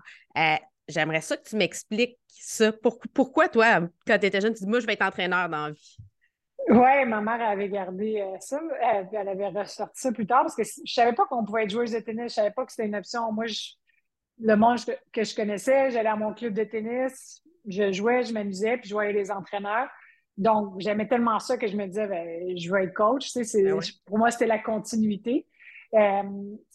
J'aimerais 0.87 1.21
ça 1.21 1.37
que 1.37 1.47
tu 1.47 1.55
m'expliques 1.55 2.17
ça. 2.27 2.71
pourquoi 3.13 3.49
toi, 3.49 3.81
quand 4.05 4.19
tu 4.19 4.25
étais 4.25 4.41
jeune, 4.41 4.53
tu 4.53 4.63
dis, 4.63 4.69
moi, 4.69 4.79
je 4.79 4.85
vais 4.85 4.93
être 4.93 5.05
entraîneur 5.05 5.49
dans 5.49 5.67
la 5.67 5.71
vie? 5.71 5.97
Oui, 6.67 7.05
ma 7.05 7.21
mère 7.21 7.47
avait 7.47 7.69
gardé 7.69 8.21
euh, 8.21 8.37
ça. 8.39 8.59
Elle, 8.81 9.27
avait 9.27 9.47
ressorti 9.49 10.01
ça 10.01 10.11
plus 10.11 10.25
tard 10.25 10.41
parce 10.41 10.55
que 10.55 10.63
je 10.63 10.91
savais 10.91 11.13
pas 11.13 11.25
qu'on 11.25 11.45
pouvait 11.45 11.63
être 11.63 11.69
joueuse 11.69 11.91
de 11.91 11.99
tennis. 11.99 12.31
Je 12.31 12.35
savais 12.35 12.51
pas 12.51 12.65
que 12.65 12.71
c'était 12.71 12.87
une 12.87 12.95
option. 12.95 13.31
Moi, 13.31 13.45
le 14.39 14.55
monde 14.55 14.79
que 15.13 15.23
je 15.23 15.35
connaissais, 15.35 15.91
j'allais 15.91 16.09
à 16.09 16.15
mon 16.15 16.33
club 16.33 16.53
de 16.53 16.63
tennis, 16.63 17.43
je 17.67 17.91
jouais, 17.91 18.23
je 18.23 18.33
m'amusais, 18.33 18.77
puis 18.77 18.89
je 18.89 18.93
voyais 18.93 19.13
les 19.13 19.31
entraîneurs. 19.31 19.87
Donc, 20.37 20.79
j'aimais 20.79 21.07
tellement 21.07 21.39
ça 21.39 21.57
que 21.57 21.67
je 21.67 21.77
me 21.77 21.85
disais, 21.85 22.07
ben, 22.07 22.57
je 22.57 22.69
veux 22.69 22.81
être 22.81 22.93
coach. 22.93 23.31
Tu 23.31 23.43
sais, 23.45 23.63
ben 23.63 23.79
Pour 24.05 24.17
moi, 24.17 24.31
c'était 24.31 24.47
la 24.47 24.59
continuité. 24.59 25.47
Euh, 25.93 26.23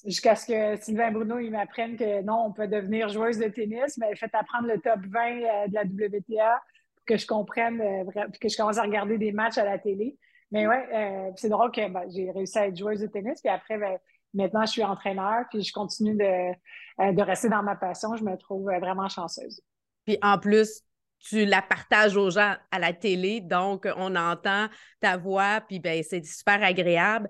jusqu'à 0.07 0.35
ce 0.35 0.47
que 0.47 0.83
Sylvain 0.83 1.11
Bruno 1.11 1.39
il 1.41 1.51
m'apprenne 1.51 1.97
que 1.97 2.23
non, 2.23 2.45
on 2.47 2.53
peut 2.53 2.69
devenir 2.69 3.09
joueuse 3.11 3.39
de 3.39 3.49
tennis, 3.49 3.99
mais 3.99 4.15
fait 4.17 4.31
apprendre 4.33 4.69
le 4.69 4.81
top 4.81 5.01
20 5.05 5.21
euh, 5.21 5.67
de 5.67 5.75
la 5.75 5.83
WTA 5.83 6.63
que 7.07 7.17
je 7.17 7.27
comprenne, 7.27 7.81
euh, 7.81 8.29
que 8.41 8.49
je 8.49 8.57
commence 8.57 8.79
à 8.79 8.83
regarder 8.83 9.19
des 9.19 9.33
matchs 9.33 9.59
à 9.59 9.65
la 9.65 9.79
télé. 9.79 10.17
Mais 10.51 10.67
ouais, 10.67 10.89
euh, 10.93 11.31
c'est 11.37 11.49
drôle 11.49 11.71
que 11.71 11.89
ben, 11.89 12.05
j'ai 12.09 12.31
réussi 12.31 12.59
à 12.59 12.67
être 12.67 12.77
joueuse 12.77 13.01
de 13.01 13.07
tennis, 13.07 13.41
puis 13.41 13.51
après, 13.51 13.79
ben, 13.79 13.99
maintenant, 14.35 14.63
je 14.63 14.73
suis 14.73 14.85
entraîneur, 14.85 15.45
puis 15.51 15.63
je 15.63 15.73
continue 15.73 16.17
de, 16.17 16.25
euh, 16.25 17.13
de 17.13 17.23
rester 17.23 17.49
dans 17.49 17.63
ma 17.63 17.77
passion. 17.77 18.17
Je 18.17 18.25
me 18.25 18.37
trouve 18.37 18.65
vraiment 18.65 19.09
chanceuse. 19.09 19.61
Puis 20.05 20.19
en 20.23 20.39
plus, 20.39 20.83
tu 21.21 21.45
la 21.45 21.63
partages 21.63 22.17
aux 22.17 22.31
gens 22.31 22.55
à 22.71 22.79
la 22.79 22.93
télé, 22.93 23.41
donc 23.41 23.87
on 23.97 24.17
entend 24.17 24.67
ta 25.01 25.17
voix, 25.17 25.61
puis 25.61 25.79
ben, 25.79 26.03
c'est 26.03 26.25
super 26.25 26.63
agréable. 26.63 27.29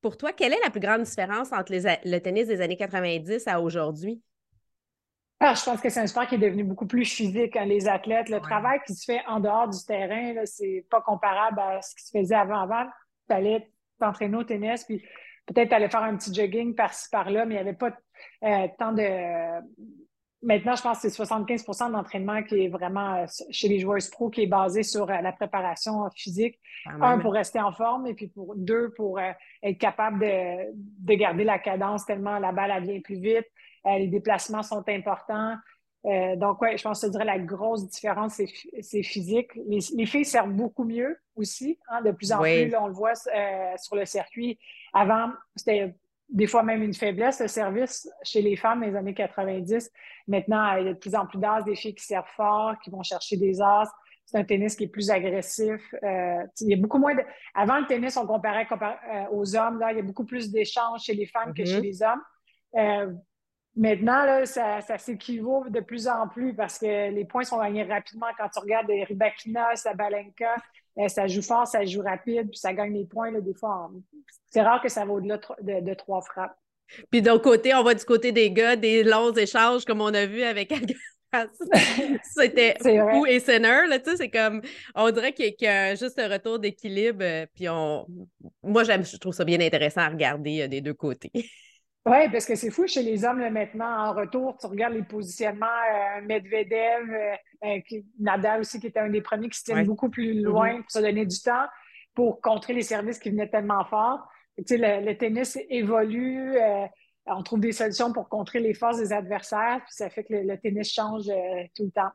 pour 0.00 0.16
toi, 0.16 0.32
quelle 0.32 0.52
est 0.52 0.60
la 0.64 0.70
plus 0.70 0.80
grande 0.80 1.02
différence 1.02 1.52
entre 1.52 1.72
le 1.72 2.18
tennis 2.18 2.46
des 2.46 2.60
années 2.60 2.76
90 2.76 3.46
à 3.46 3.60
aujourd'hui? 3.60 4.22
Ah, 5.40 5.54
je 5.54 5.64
pense 5.64 5.80
que 5.80 5.88
c'est 5.88 6.00
un 6.00 6.06
sport 6.06 6.26
qui 6.26 6.34
est 6.34 6.38
devenu 6.38 6.64
beaucoup 6.64 6.86
plus 6.86 7.04
physique. 7.04 7.56
Hein, 7.56 7.64
les 7.64 7.86
athlètes, 7.86 8.28
le 8.28 8.40
travail 8.40 8.80
qui 8.84 8.94
se 8.94 9.04
fait 9.04 9.20
en 9.28 9.38
dehors 9.38 9.68
du 9.68 9.78
terrain, 9.86 10.34
c'est 10.44 10.84
pas 10.90 11.00
comparable 11.00 11.60
à 11.60 11.80
ce 11.80 11.94
qui 11.94 12.04
se 12.04 12.18
faisait 12.18 12.34
avant. 12.34 12.60
Avant, 12.60 12.86
tu 13.28 13.34
allais 13.36 13.70
t'entraîner 14.00 14.36
au 14.36 14.42
tennis, 14.42 14.84
puis 14.84 15.02
peut-être 15.46 15.72
aller 15.72 15.88
faire 15.88 16.02
un 16.02 16.16
petit 16.16 16.34
jogging 16.34 16.74
par-ci, 16.74 17.08
par-là, 17.10 17.44
mais 17.44 17.54
il 17.54 17.56
n'y 17.58 17.68
avait 17.68 17.76
pas 17.76 17.96
euh, 18.44 18.66
tant 18.78 18.92
de. 18.92 19.62
Maintenant, 20.40 20.76
je 20.76 20.82
pense 20.82 21.02
que 21.02 21.08
c'est 21.08 21.22
75% 21.22 21.90
d'entraînement 21.90 22.44
qui 22.44 22.64
est 22.64 22.68
vraiment 22.68 23.14
euh, 23.14 23.26
chez 23.50 23.66
les 23.68 23.80
joueurs 23.80 23.98
pro, 24.12 24.30
qui 24.30 24.42
est 24.42 24.46
basé 24.46 24.84
sur 24.84 25.10
euh, 25.10 25.20
la 25.20 25.32
préparation 25.32 26.08
physique. 26.14 26.58
Un, 27.00 27.18
pour 27.18 27.32
rester 27.32 27.60
en 27.60 27.72
forme, 27.72 28.08
et 28.08 28.14
puis 28.14 28.28
pour 28.28 28.54
deux, 28.56 28.90
pour 28.96 29.20
être 29.20 29.78
capable 29.78 30.20
de, 30.20 30.72
de, 30.74 31.14
garder 31.14 31.44
la 31.44 31.58
cadence 31.58 32.06
tellement 32.06 32.38
la 32.38 32.50
balle, 32.50 32.72
elle 32.74 32.84
vient 32.84 33.00
plus 33.00 33.20
vite. 33.20 33.46
Les 33.96 34.08
déplacements 34.08 34.62
sont 34.62 34.84
importants. 34.88 35.56
Euh, 36.06 36.36
donc, 36.36 36.62
oui, 36.62 36.76
je 36.76 36.82
pense 36.82 37.00
que 37.00 37.06
je 37.08 37.12
dirais 37.12 37.24
la 37.24 37.38
grosse 37.38 37.88
différence, 37.88 38.40
c'est 38.80 39.02
physique. 39.02 39.50
Les, 39.66 40.06
filles 40.06 40.24
servent 40.24 40.52
beaucoup 40.52 40.84
mieux 40.84 41.18
aussi, 41.34 41.78
hein, 41.88 42.02
de 42.02 42.12
plus 42.12 42.32
en 42.32 42.40
plus. 42.40 42.74
on 42.76 42.86
le 42.86 42.92
voit 42.92 43.12
euh, 43.34 43.72
sur 43.76 43.96
le 43.96 44.04
circuit. 44.04 44.58
Avant, 44.92 45.30
c'était 45.56 45.94
des 46.28 46.46
fois 46.46 46.62
même 46.62 46.82
une 46.82 46.94
faiblesse, 46.94 47.40
le 47.40 47.48
service 47.48 48.08
chez 48.22 48.42
les 48.42 48.54
femmes 48.54 48.80
dans 48.80 48.86
les 48.86 48.96
années 48.96 49.14
90. 49.14 49.90
Maintenant, 50.28 50.76
il 50.76 50.86
y 50.86 50.88
a 50.88 50.92
de 50.92 50.98
plus 50.98 51.14
en 51.14 51.26
plus 51.26 51.38
d'as, 51.38 51.62
des 51.62 51.74
filles 51.74 51.94
qui 51.94 52.04
servent 52.04 52.28
fort, 52.36 52.74
qui 52.82 52.90
vont 52.90 53.02
chercher 53.02 53.36
des 53.36 53.60
as. 53.60 53.90
C'est 54.24 54.38
un 54.38 54.44
tennis 54.44 54.76
qui 54.76 54.84
est 54.84 54.88
plus 54.88 55.10
agressif. 55.10 55.80
Euh, 56.02 56.44
il 56.60 56.68
y 56.68 56.74
a 56.74 56.76
beaucoup 56.76 56.98
moins 56.98 57.14
de... 57.14 57.22
Avant 57.54 57.78
le 57.78 57.86
tennis, 57.86 58.16
on 58.18 58.26
comparait, 58.26 58.68
aux 59.32 59.56
hommes. 59.56 59.78
Là, 59.78 59.92
il 59.92 59.96
y 59.96 60.00
a 60.00 60.02
beaucoup 60.02 60.26
plus 60.26 60.50
d'échanges 60.50 61.00
chez 61.00 61.14
les 61.14 61.26
femmes 61.26 61.54
que 61.54 61.64
chez 61.64 61.80
mm-hmm. 61.80 61.82
les 61.82 62.02
hommes. 62.02 63.18
Maintenant, 63.78 64.24
là, 64.24 64.44
ça, 64.44 64.80
s'équivaut 64.98 65.64
de 65.68 65.78
plus 65.78 66.08
en 66.08 66.26
plus 66.26 66.52
parce 66.52 66.80
que 66.80 67.10
les 67.12 67.24
points 67.24 67.44
sont 67.44 67.62
gagnés 67.62 67.84
rapidement. 67.84 68.26
Quand 68.36 68.48
tu 68.48 68.58
regardes 68.58 68.90
Ribakina, 68.90 69.76
Sabalenka, 69.76 70.56
euh, 70.98 71.06
ça 71.06 71.28
joue 71.28 71.42
fort, 71.42 71.64
ça 71.64 71.84
joue 71.84 72.02
rapide, 72.02 72.50
puis 72.50 72.58
ça 72.58 72.74
gagne 72.74 72.92
des 72.92 73.04
points. 73.04 73.30
Des 73.30 73.54
fois, 73.54 73.88
c'est 74.50 74.62
rare 74.62 74.82
que 74.82 74.88
ça 74.88 75.04
va 75.04 75.12
au-delà 75.12 75.38
de, 75.60 75.94
trois 75.94 76.20
frappes. 76.22 76.58
Puis 77.12 77.22
d'un 77.22 77.38
côté, 77.38 77.72
on 77.72 77.84
va 77.84 77.94
du 77.94 78.04
côté 78.04 78.32
des 78.32 78.50
gars, 78.50 78.74
des 78.74 79.04
longs 79.04 79.32
échanges 79.32 79.84
comme 79.84 80.00
on 80.00 80.12
a 80.12 80.26
vu 80.26 80.42
avec 80.42 80.74
C'était 82.34 82.74
ou 83.14 83.26
et 83.26 83.38
Senner, 83.38 83.86
là, 83.86 84.00
tu 84.00 84.10
sais, 84.10 84.16
c'est 84.16 84.30
comme, 84.30 84.60
on 84.96 85.10
dirait 85.12 85.32
qu'il 85.34 85.54
y, 85.60 85.66
a 85.66 85.94
juste 85.94 86.18
un 86.18 86.26
retour 86.26 86.58
d'équilibre, 86.58 87.18
euh, 87.22 87.46
puis 87.54 87.68
on, 87.68 88.06
moi, 88.62 88.82
j'aime, 88.82 89.04
je 89.04 89.18
trouve 89.18 89.34
ça 89.34 89.44
bien 89.44 89.60
intéressant 89.60 90.00
à 90.00 90.08
regarder 90.08 90.62
euh, 90.62 90.68
des 90.68 90.80
deux 90.80 90.94
côtés. 90.94 91.30
Oui, 92.08 92.28
parce 92.30 92.46
que 92.46 92.54
c'est 92.54 92.70
fou 92.70 92.86
chez 92.86 93.02
les 93.02 93.24
hommes 93.24 93.46
maintenant. 93.50 94.08
En 94.08 94.12
retour, 94.12 94.56
tu 94.58 94.66
regardes 94.66 94.94
les 94.94 95.02
positionnements, 95.02 95.66
euh, 95.66 96.22
Medvedev, 96.22 97.10
euh, 97.10 97.36
euh, 97.64 98.00
Nadal 98.18 98.60
aussi, 98.60 98.80
qui 98.80 98.86
était 98.86 99.00
un 99.00 99.10
des 99.10 99.20
premiers 99.20 99.48
qui 99.48 99.58
se 99.58 99.64
tiennent 99.64 99.84
beaucoup 99.84 100.08
plus 100.08 100.34
mm-hmm. 100.34 100.44
loin 100.44 100.80
pour 100.80 100.90
se 100.90 100.98
donner 100.98 101.26
du 101.26 101.38
temps 101.40 101.66
pour 102.14 102.40
contrer 102.40 102.72
les 102.72 102.82
services 102.82 103.18
qui 103.18 103.30
venaient 103.30 103.48
tellement 103.48 103.84
fort. 103.84 104.26
Tu 104.56 104.64
sais, 104.66 105.00
le, 105.00 105.16
tennis 105.16 105.56
évolue, 105.70 106.58
on 107.26 107.44
trouve 107.44 107.60
des 107.60 107.70
solutions 107.70 108.12
pour 108.12 108.28
contrer 108.28 108.58
les 108.58 108.74
forces 108.74 108.98
des 108.98 109.12
adversaires, 109.12 109.80
puis 109.84 109.94
ça 109.94 110.10
fait 110.10 110.24
que 110.24 110.34
le 110.34 110.58
tennis 110.58 110.92
change 110.92 111.26
tout 111.76 111.84
le 111.84 111.92
temps. 111.92 112.10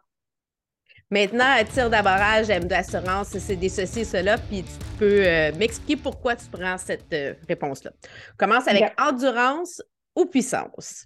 Maintenant, 1.09 1.55
tir 1.71 1.89
d'abarrage, 1.89 2.49
M 2.49 2.65
d'assurance, 2.65 3.37
c'est 3.37 3.55
des 3.55 3.69
ceci, 3.69 4.03
cela, 4.03 4.37
puis 4.37 4.63
tu 4.63 4.97
peux 4.97 5.25
euh, 5.25 5.51
m'expliquer 5.57 6.01
pourquoi 6.01 6.35
tu 6.35 6.45
prends 6.51 6.77
cette 6.77 7.13
euh, 7.13 7.33
réponse-là. 7.47 7.91
Commence 8.37 8.67
avec 8.67 8.93
endurance 8.99 9.81
ou 10.15 10.25
puissance? 10.25 11.05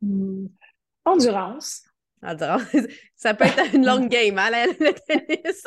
Hmm. 0.00 0.46
Endurance. 1.04 1.84
Endurance. 2.22 2.64
Ça 3.16 3.34
peut 3.34 3.44
être 3.44 3.74
une 3.74 3.86
longue 3.86 4.08
game, 4.08 4.38
hein, 4.38 4.50
le 4.50 4.92
tennis. 4.92 5.64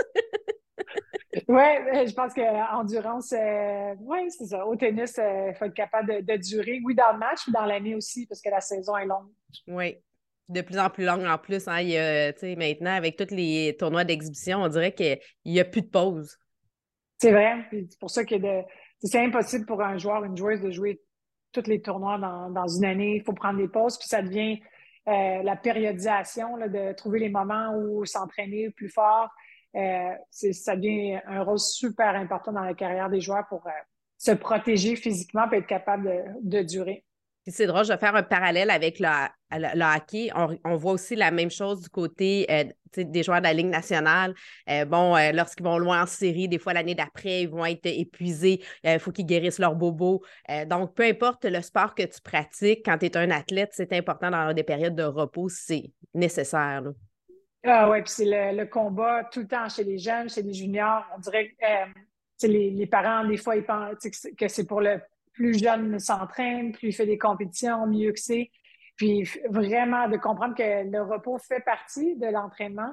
oui, 1.48 2.08
je 2.08 2.14
pense 2.14 2.34
que 2.34 2.76
endurance, 2.76 3.32
euh, 3.34 3.96
oui, 4.00 4.30
c'est 4.30 4.46
ça. 4.46 4.66
Au 4.66 4.76
tennis, 4.76 5.18
il 5.18 5.54
faut 5.58 5.66
être 5.66 5.74
capable 5.74 6.14
de, 6.14 6.34
de, 6.34 6.38
durer, 6.38 6.82
oui, 6.84 6.96
dans 6.96 7.14
le 7.14 7.20
match, 7.20 7.42
mais 7.48 7.54
dans 7.54 7.66
l'année 7.66 7.96
aussi, 7.96 8.26
parce 8.26 8.42
que 8.42 8.50
la 8.50 8.62
saison 8.62 8.98
est 8.98 9.06
longue. 9.06 9.30
Oui, 9.68 9.98
de 10.50 10.62
plus 10.62 10.80
en 10.80 10.90
plus 10.90 11.06
longue 11.06 11.26
en 11.26 11.38
plus. 11.38 11.68
Hein, 11.68 11.82
il 11.82 12.58
maintenant, 12.58 12.94
avec 12.94 13.18
tous 13.18 13.34
les 13.34 13.76
tournois 13.78 14.04
d'exhibition, 14.04 14.62
on 14.62 14.68
dirait 14.68 14.94
qu'il 14.94 15.20
n'y 15.46 15.60
a 15.60 15.66
plus 15.66 15.82
de 15.82 15.88
pause. 15.88 16.38
C'est 17.18 17.32
vrai. 17.32 17.66
C'est 17.72 18.00
pour 18.00 18.10
ça 18.10 18.24
que 18.24 18.36
c'est 19.04 19.20
impossible 19.20 19.66
pour 19.66 19.82
un 19.82 19.98
joueur, 19.98 20.24
une 20.24 20.38
joueuse 20.38 20.62
de 20.62 20.72
jouer 20.72 21.02
tous 21.52 21.68
les 21.68 21.82
tournois 21.82 22.18
dans, 22.18 22.68
une 22.68 22.86
année. 22.86 23.16
Il 23.18 23.24
faut 23.24 23.34
prendre 23.34 23.58
des 23.58 23.68
pauses, 23.68 23.98
puis 23.98 24.08
ça 24.08 24.22
devient 24.22 24.60
euh, 25.08 25.42
la 25.44 25.56
périodisation, 25.56 26.58
de 26.58 26.94
trouver 26.94 27.20
les 27.20 27.30
moments 27.30 27.74
où 27.76 28.06
s'entraîner 28.06 28.70
plus 28.72 28.90
fort. 28.90 29.30
Euh, 29.76 30.12
ça 30.30 30.76
devient 30.76 31.20
un 31.26 31.44
rôle 31.44 31.60
super 31.60 32.16
important 32.16 32.52
dans 32.52 32.64
la 32.64 32.74
carrière 32.74 33.10
des 33.10 33.22
joueurs 33.22 33.48
pour 33.48 33.66
euh, 33.68 33.72
se 34.18 34.32
protéger 34.32 34.96
physiquement 34.96 35.50
et 35.52 35.58
être 35.58 35.68
capable 35.68 36.36
de 36.42 36.62
durer 36.62 37.04
c'est 37.52 37.68
drôle, 37.68 37.86
je 37.86 37.94
vais 37.94 37.98
faire 37.98 38.16
un 38.16 38.24
parallèle 38.24 38.70
avec 38.70 39.00
le, 39.00 39.08
hockey. 39.96 40.30
On, 40.64 40.76
voit 40.76 40.94
aussi 40.94 41.16
la 41.16 41.32
même 41.32 41.50
chose 41.50 41.82
du 41.82 41.90
côté 41.90 42.46
euh, 42.50 42.64
des 42.96 43.24
joueurs 43.24 43.40
de 43.40 43.46
la 43.46 43.54
Ligue 43.54 43.68
nationale. 43.68 44.34
Euh, 44.70 44.86
bon, 44.86 45.16
euh, 45.16 45.32
lorsqu'ils 45.32 45.64
vont 45.64 45.78
loin 45.78 46.04
en 46.04 46.06
série, 46.06 46.48
des 46.48 46.60
fois 46.60 46.74
l'année 46.74 46.96
d'après, 46.96 47.44
ils 47.44 47.50
vont 47.50 47.66
être 47.66 47.86
épuisés. 47.86 48.62
Il 48.84 49.00
faut 49.00 49.12
qu'ils 49.12 49.26
guérissent 49.26 49.60
leur 49.60 49.76
bobo. 49.76 50.24
donc, 50.68 50.94
peu 50.94 51.04
importe 51.04 51.46
le 51.46 51.62
sport 51.62 51.96
que 51.96 52.04
tu 52.04 52.22
pratiques, 52.22 52.86
quand 52.86 52.98
tu 52.98 53.06
es 53.06 53.18
un 53.18 53.32
athlète, 53.32 53.70
c'est 53.74 53.94
important 53.94 54.30
dans 54.32 54.54
des 54.54 54.64
périodes 54.64 54.96
de 54.96 55.04
repos, 55.04 55.50
c'est 55.50 55.92
nécessaire. 56.14 56.84
Ah 57.64 57.90
oui, 57.90 58.02
puis 58.02 58.12
c'est 58.12 58.54
le, 58.54 58.66
combat 58.66 59.26
tout 59.26 59.42
le 59.42 59.48
temps 59.48 59.68
chez 59.68 59.84
les 59.84 59.98
jeunes, 59.98 60.30
chez 60.30 60.42
les 60.42 60.54
juniors. 60.54 61.04
On 61.16 61.20
dirait 61.20 61.50
que 61.60 62.48
les, 62.48 62.72
les, 62.72 62.88
parents, 62.88 63.28
des 63.28 63.38
fois, 63.38 63.56
ils 63.56 63.66
pensent 63.66 63.96
que 64.38 64.48
c'est 64.48 64.66
pour 64.66 64.82
le 64.82 65.02
plus 65.38 65.60
jeune 65.60 66.00
s'entraîne, 66.00 66.72
plus 66.72 66.88
il 66.88 66.94
fait 66.94 67.06
des 67.06 67.20
compétitions, 67.20 67.86
mieux 67.86 68.12
que 68.12 68.20
c'est. 68.20 68.50
Puis 68.96 69.24
vraiment 69.50 70.10
de 70.10 70.18
comprendre 70.18 70.56
que 70.56 70.90
le 70.90 71.02
repos 71.04 71.38
fait 71.38 71.60
partie 71.60 72.16
de 72.16 72.26
l'entraînement, 72.26 72.92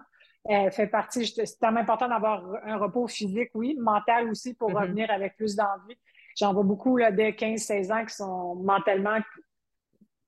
euh, 0.50 0.70
fait 0.70 0.86
partie, 0.86 1.26
c'est 1.26 1.58
tellement 1.58 1.80
important 1.80 2.06
d'avoir 2.06 2.44
un 2.66 2.76
repos 2.76 3.08
physique, 3.08 3.48
oui, 3.54 3.76
mental 3.80 4.28
aussi 4.28 4.52
pour 4.52 4.70
mm-hmm. 4.70 4.82
revenir 4.82 5.10
avec 5.10 5.36
plus 5.36 5.56
d'envie. 5.56 5.96
J'en 6.36 6.52
vois 6.52 6.64
beaucoup 6.64 6.98
là, 6.98 7.10
dès 7.10 7.30
15-16 7.30 7.92
ans 7.92 8.04
qui 8.04 8.14
sont 8.14 8.56
mentalement 8.56 9.18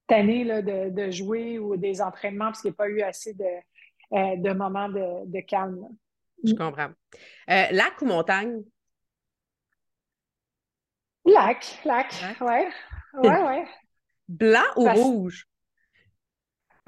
tannés 0.07 0.45
là, 0.45 0.63
de, 0.63 1.11
jouer 1.11 1.59
ou 1.59 1.77
des 1.77 2.01
entraînements 2.01 2.47
parce 2.47 2.63
qu'il 2.63 2.71
n'y 2.71 2.77
a 2.77 2.79
pas 2.79 2.89
eu 2.89 3.03
assez 3.03 3.35
de, 3.35 3.45
euh, 3.45 4.37
de 4.37 4.53
moments 4.55 4.89
de, 4.89 5.41
calme. 5.41 5.87
Je 6.43 6.55
comprends. 6.55 6.91
Euh, 7.51 7.65
lac 7.73 8.01
ou 8.01 8.07
montagne? 8.07 8.63
Lac, 11.27 11.81
lac, 11.85 12.15
ouais. 12.41 12.69
Ouais, 13.15 13.43
ouais. 13.43 13.67
Blanc 14.29 14.67
ou 14.77 14.89
rouge? 14.89 15.49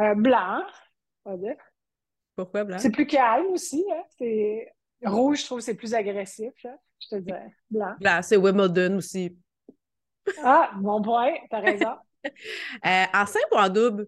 Euh, 0.00 0.14
blanc, 0.14 0.62
on 1.24 1.30
va 1.30 1.36
dire. 1.38 1.56
Pourquoi 2.36 2.64
blanc? 2.64 2.78
C'est 2.78 2.90
plus 2.90 3.06
calme 3.06 3.46
aussi. 3.46 3.84
Hein? 3.90 4.02
C'est... 4.18 4.72
Rouge, 5.02 5.40
je 5.40 5.46
trouve, 5.46 5.60
c'est 5.60 5.74
plus 5.74 5.94
agressif. 5.94 6.52
Hein? 6.64 6.76
Je 7.00 7.08
te 7.08 7.14
dirais. 7.16 7.50
Blanc. 7.70 7.94
Blanc, 7.98 8.20
c'est 8.22 8.36
Wimbledon 8.36 8.96
aussi. 8.98 9.36
Ah, 10.42 10.70
bon 10.76 11.00
point, 11.00 11.34
t'as 11.50 11.60
raison. 11.60 11.96
euh, 12.24 13.04
en 13.14 13.26
simple 13.26 13.48
ou 13.52 13.56
en 13.56 13.68
double? 13.68 14.06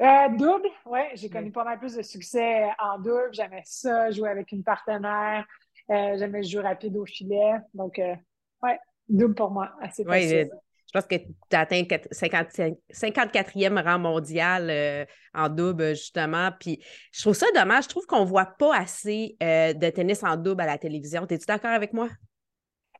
Euh, 0.00 0.28
double, 0.30 0.68
oui. 0.86 1.00
J'ai 1.14 1.28
connu 1.28 1.50
pas 1.50 1.64
mal 1.64 1.78
plus 1.78 1.94
de 1.94 2.02
succès 2.02 2.68
en 2.78 2.98
double. 2.98 3.30
J'aimais 3.32 3.62
ça, 3.64 4.10
jouer 4.10 4.30
avec 4.30 4.52
une 4.52 4.62
partenaire. 4.62 5.46
Euh, 5.90 6.16
j'aimais 6.18 6.42
jouer 6.42 6.62
rapide 6.62 6.96
au 6.96 7.06
filet. 7.06 7.54
Donc, 7.74 7.98
euh, 7.98 8.14
oui, 8.62 8.70
double 9.08 9.34
pour 9.34 9.50
moi, 9.50 9.70
assez 9.80 10.04
facile. 10.04 10.50
Je 10.88 10.98
pense 10.98 11.06
que 11.06 11.16
tu 11.16 11.56
as 11.56 11.60
atteint 11.60 11.82
54e 11.82 13.82
rang 13.82 13.98
mondial 13.98 14.70
euh, 14.70 15.04
en 15.34 15.50
double, 15.50 15.90
justement. 15.90 16.50
Puis 16.58 16.82
je 17.12 17.20
trouve 17.20 17.34
ça 17.34 17.46
dommage. 17.54 17.84
Je 17.84 17.88
trouve 17.90 18.06
qu'on 18.06 18.20
ne 18.20 18.28
voit 18.28 18.54
pas 18.58 18.74
assez 18.74 19.36
euh, 19.42 19.74
de 19.74 19.90
tennis 19.90 20.24
en 20.24 20.36
double 20.36 20.62
à 20.62 20.66
la 20.66 20.78
télévision. 20.78 21.26
Es-tu 21.28 21.44
d'accord 21.46 21.72
avec 21.72 21.92
moi? 21.92 22.08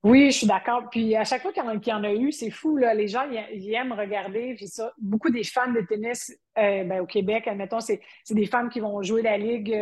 Oui, 0.02 0.30
je 0.30 0.38
suis 0.38 0.46
d'accord. 0.46 0.90
Puis 0.90 1.16
à 1.16 1.24
chaque 1.24 1.40
fois 1.40 1.50
qu'il 1.50 1.62
y, 1.62 1.92
en 1.92 2.04
a 2.04 2.12
eu, 2.12 2.30
c'est 2.30 2.50
fou. 2.50 2.76
Là. 2.76 2.92
Les 2.92 3.08
gens 3.08 3.24
ils 3.30 3.72
aiment 3.72 3.92
regarder. 3.92 4.54
Puis 4.54 4.68
ça, 4.68 4.92
beaucoup 4.98 5.30
des 5.30 5.42
fans 5.42 5.72
de 5.72 5.80
tennis 5.80 6.30
euh, 6.58 6.84
ben, 6.84 7.00
au 7.00 7.06
Québec, 7.06 7.48
admettons, 7.48 7.80
c'est 7.80 8.00
des 8.30 8.46
femmes 8.46 8.68
qui 8.68 8.80
vont 8.80 9.02
jouer 9.02 9.22
la 9.22 9.38
ligue 9.38 9.74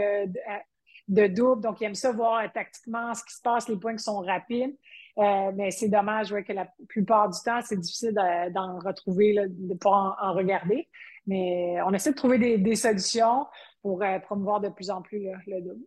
de 1.08 1.26
double. 1.26 1.60
Donc, 1.60 1.80
ils 1.80 1.84
aiment 1.84 1.94
ça 1.96 2.12
voir 2.12 2.50
tactiquement 2.52 3.12
ce 3.14 3.24
qui 3.24 3.34
se 3.34 3.42
passe, 3.42 3.68
les 3.68 3.76
points 3.76 3.96
qui 3.96 4.04
sont 4.04 4.20
rapides. 4.20 4.76
Euh, 5.18 5.52
mais 5.54 5.70
c'est 5.70 5.88
dommage 5.88 6.30
que 6.30 6.52
la 6.52 6.68
plupart 6.88 7.30
du 7.30 7.38
temps, 7.44 7.60
c'est 7.62 7.78
difficile 7.80 8.14
d'en 8.54 8.78
retrouver, 8.78 9.34
de 9.48 9.74
pouvoir 9.74 10.18
en, 10.20 10.34
regarder. 10.34 10.88
Mais 11.26 11.76
on 11.86 11.92
essaie 11.92 12.10
de 12.10 12.16
trouver 12.16 12.58
des, 12.58 12.76
solutions 12.76 13.46
pour 13.82 14.02
euh, 14.02 14.18
promouvoir 14.20 14.60
de 14.60 14.68
plus 14.68 14.90
en 14.90 15.02
plus 15.02 15.28
le 15.46 15.60
double. 15.60 15.84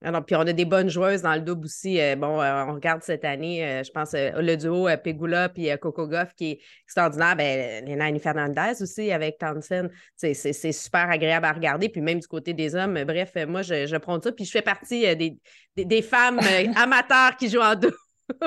Alors, 0.00 0.24
puis 0.24 0.36
on 0.36 0.40
a 0.40 0.52
des 0.52 0.64
bonnes 0.64 0.88
joueuses 0.88 1.22
dans 1.22 1.34
le 1.34 1.40
double 1.40 1.64
aussi. 1.64 2.00
Euh, 2.00 2.14
bon, 2.14 2.40
euh, 2.40 2.64
on 2.66 2.74
regarde 2.74 3.02
cette 3.02 3.24
année, 3.24 3.64
euh, 3.66 3.82
je 3.82 3.90
pense, 3.90 4.12
le 4.14 4.54
duo 4.54 4.86
Pegula 5.02 5.48
puis 5.48 5.70
Coco 5.80 6.06
Goff 6.06 6.34
qui 6.36 6.52
est 6.52 6.60
extraordinaire. 6.84 7.34
Ben, 7.34 7.84
Léna 7.84 8.16
Fernandez 8.20 8.80
aussi 8.80 9.10
avec 9.10 9.38
Townsend. 9.38 9.88
C'est 10.14 10.72
super 10.72 11.10
agréable 11.10 11.46
à 11.46 11.52
regarder. 11.52 11.88
Puis 11.88 12.00
même 12.00 12.20
du 12.20 12.28
côté 12.28 12.52
des 12.54 12.76
hommes, 12.76 13.02
bref, 13.04 13.32
moi, 13.48 13.62
je, 13.62 13.86
je 13.86 13.96
prends 13.96 14.20
ça. 14.20 14.30
Puis 14.30 14.44
je 14.44 14.52
fais 14.52 14.62
partie 14.62 15.16
des, 15.16 15.36
des, 15.76 16.02
femmes 16.02 16.38
amateurs 16.76 17.36
qui 17.36 17.48
jouent 17.48 17.60
en 17.60 17.74
double. 17.74 17.96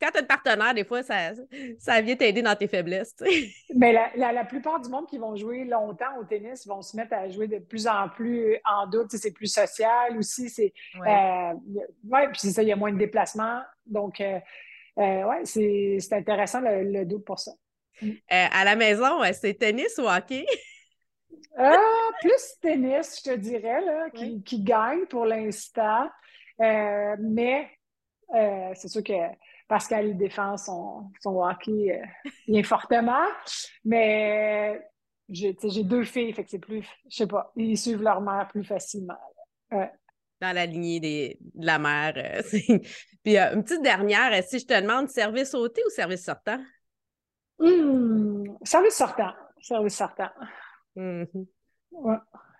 quand 0.00 0.10
tu 0.12 0.18
as 0.18 0.20
un 0.20 0.24
partenaire, 0.24 0.74
des 0.74 0.84
fois, 0.84 1.02
ça, 1.02 1.32
ça 1.78 2.00
vient 2.00 2.16
t'aider 2.16 2.42
dans 2.42 2.54
tes 2.54 2.68
faiblesses. 2.68 3.16
Mais 3.74 3.92
la, 3.92 4.32
la, 4.32 4.44
plupart 4.44 4.80
du 4.80 4.88
monde 4.88 5.06
qui 5.06 5.18
vont 5.18 5.34
jouer 5.36 5.64
longtemps 5.64 6.18
au 6.20 6.24
tennis 6.24 6.66
vont 6.66 6.82
se 6.82 6.96
mettre 6.96 7.14
à 7.14 7.28
jouer 7.28 7.48
de 7.48 7.58
plus 7.58 7.86
en 7.86 8.08
plus 8.08 8.58
en 8.64 8.86
double. 8.86 9.08
C'est 9.10 9.32
plus 9.32 9.52
social 9.52 10.16
aussi. 10.16 10.48
C'est, 10.48 10.72
ouais. 11.00 11.52
Euh, 11.52 12.26
puis 12.28 12.38
c'est 12.40 12.50
ça, 12.50 12.62
il 12.62 12.68
y 12.68 12.72
a 12.72 12.76
moins 12.76 12.92
de 12.92 12.98
déplacements. 12.98 13.60
Donc, 13.86 14.20
euh, 14.20 14.38
euh 14.98 15.24
ouais, 15.24 15.44
c'est, 15.44 15.98
intéressant 16.12 16.60
le, 16.62 17.04
double 17.04 17.24
pour 17.24 17.38
ça. 17.38 17.52
Euh, 18.02 18.06
à 18.28 18.64
la 18.64 18.76
maison, 18.76 19.20
c'est 19.32 19.54
tennis 19.54 19.98
ou 19.98 20.08
hockey? 20.08 20.46
Ah, 21.60 22.10
plus 22.20 22.54
tennis, 22.62 23.20
je 23.20 23.30
te 23.30 23.36
dirais, 23.36 23.80
là, 23.80 24.10
qui, 24.10 24.44
qui 24.44 24.62
gagne 24.62 25.06
pour 25.06 25.26
l'instant. 25.26 26.08
mais 26.60 27.68
c'est 28.32 28.88
sûr 28.88 29.02
que 29.02 29.12
Pascal, 29.68 30.08
il 30.08 30.16
défend 30.16 30.56
son, 30.56 31.10
son 31.20 31.42
hockey 31.42 31.92
euh, 31.92 32.30
bien 32.48 32.62
fortement. 32.62 33.26
Mais 33.84 34.82
j'ai 35.28 35.54
deux 35.84 36.04
filles, 36.04 36.32
fait 36.32 36.44
que 36.44 36.50
c'est 36.50 36.58
plus, 36.58 36.86
je 37.10 37.16
sais 37.16 37.26
pas, 37.26 37.52
ils 37.54 37.76
suivent 37.76 38.02
leur 38.02 38.22
mère 38.22 38.48
plus 38.48 38.64
facilement. 38.64 39.18
Dans 39.70 40.54
la 40.54 40.64
lignée 40.64 41.00
des, 41.00 41.38
de 41.40 41.66
la 41.66 41.78
mère. 41.78 42.14
Euh, 42.16 42.42
Puis 43.22 43.36
euh, 43.36 43.54
une 43.54 43.62
petite 43.62 43.82
dernière, 43.82 44.42
si 44.42 44.58
je 44.58 44.66
te 44.66 44.80
demande 44.80 45.08
service 45.10 45.50
sauté 45.50 45.82
ou 45.86 45.90
service 45.90 46.24
sortant? 46.24 46.58
Hmm, 47.58 48.44
service 48.62 48.94
sortant. 48.94 49.32
Service 49.60 49.96
sortant. 49.96 50.30
Mm-hmm. 50.96 51.46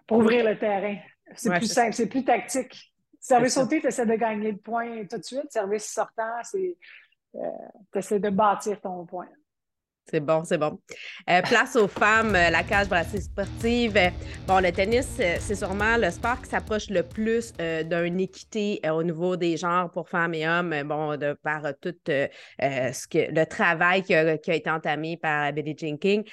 Pour 0.07 0.19
ouvrir 0.19 0.45
le 0.45 0.59
terrain. 0.59 0.97
C'est 1.37 1.55
plus 1.55 1.73
simple, 1.73 1.93
c'est 1.95 2.09
plus 2.09 2.25
tactique. 2.25 2.93
Service 3.21 3.55
sauté, 3.55 3.81
tu 3.81 3.89
essaies 3.89 4.07
de 4.07 4.15
gagner 4.15 4.53
le 4.53 4.59
point 4.59 5.05
tout 5.11 5.19
de 5.19 5.25
suite. 5.25 5.51
Service 5.51 5.87
sortant, 5.87 6.43
c'est 6.43 6.77
euh, 7.35 7.41
tu 7.93 7.99
essaies 7.99 8.21
de 8.21 8.31
bâtir 8.31 8.81
ton 8.81 9.05
point. 9.05 9.29
C'est 10.11 10.21
bon, 10.21 10.43
c'est 10.43 10.57
bon. 10.57 10.81
Euh, 11.29 11.43
place 11.43 11.77
aux 11.77 11.87
femmes, 11.87 12.35
euh, 12.35 12.49
la 12.49 12.63
cage 12.63 12.89
brassée 12.89 13.21
sportive. 13.21 13.99
bon, 14.47 14.59
le 14.59 14.73
tennis, 14.73 15.07
c'est 15.07 15.55
sûrement 15.55 15.99
le 15.99 16.11
sport 16.11 16.41
qui 16.41 16.49
s'approche 16.49 16.89
le 16.89 17.03
plus 17.03 17.53
d'une 17.59 18.19
équité 18.19 18.81
au 18.91 19.03
niveau 19.03 19.37
des 19.37 19.59
genres 19.59 19.91
pour 19.91 20.09
femmes 20.09 20.33
et 20.33 20.49
hommes, 20.49 20.75
bon, 20.85 21.19
de 21.19 21.35
par 21.43 21.63
tout 21.79 21.95
ce 22.07 23.07
que, 23.07 23.31
le 23.31 23.45
travail 23.45 24.03
qui 24.03 24.15
a, 24.15 24.39
qui 24.39 24.51
a, 24.51 24.55
été 24.55 24.71
entamé 24.71 25.19
par 25.19 25.53
Billie 25.53 25.77
Jean 25.77 25.99
King. 25.99 26.25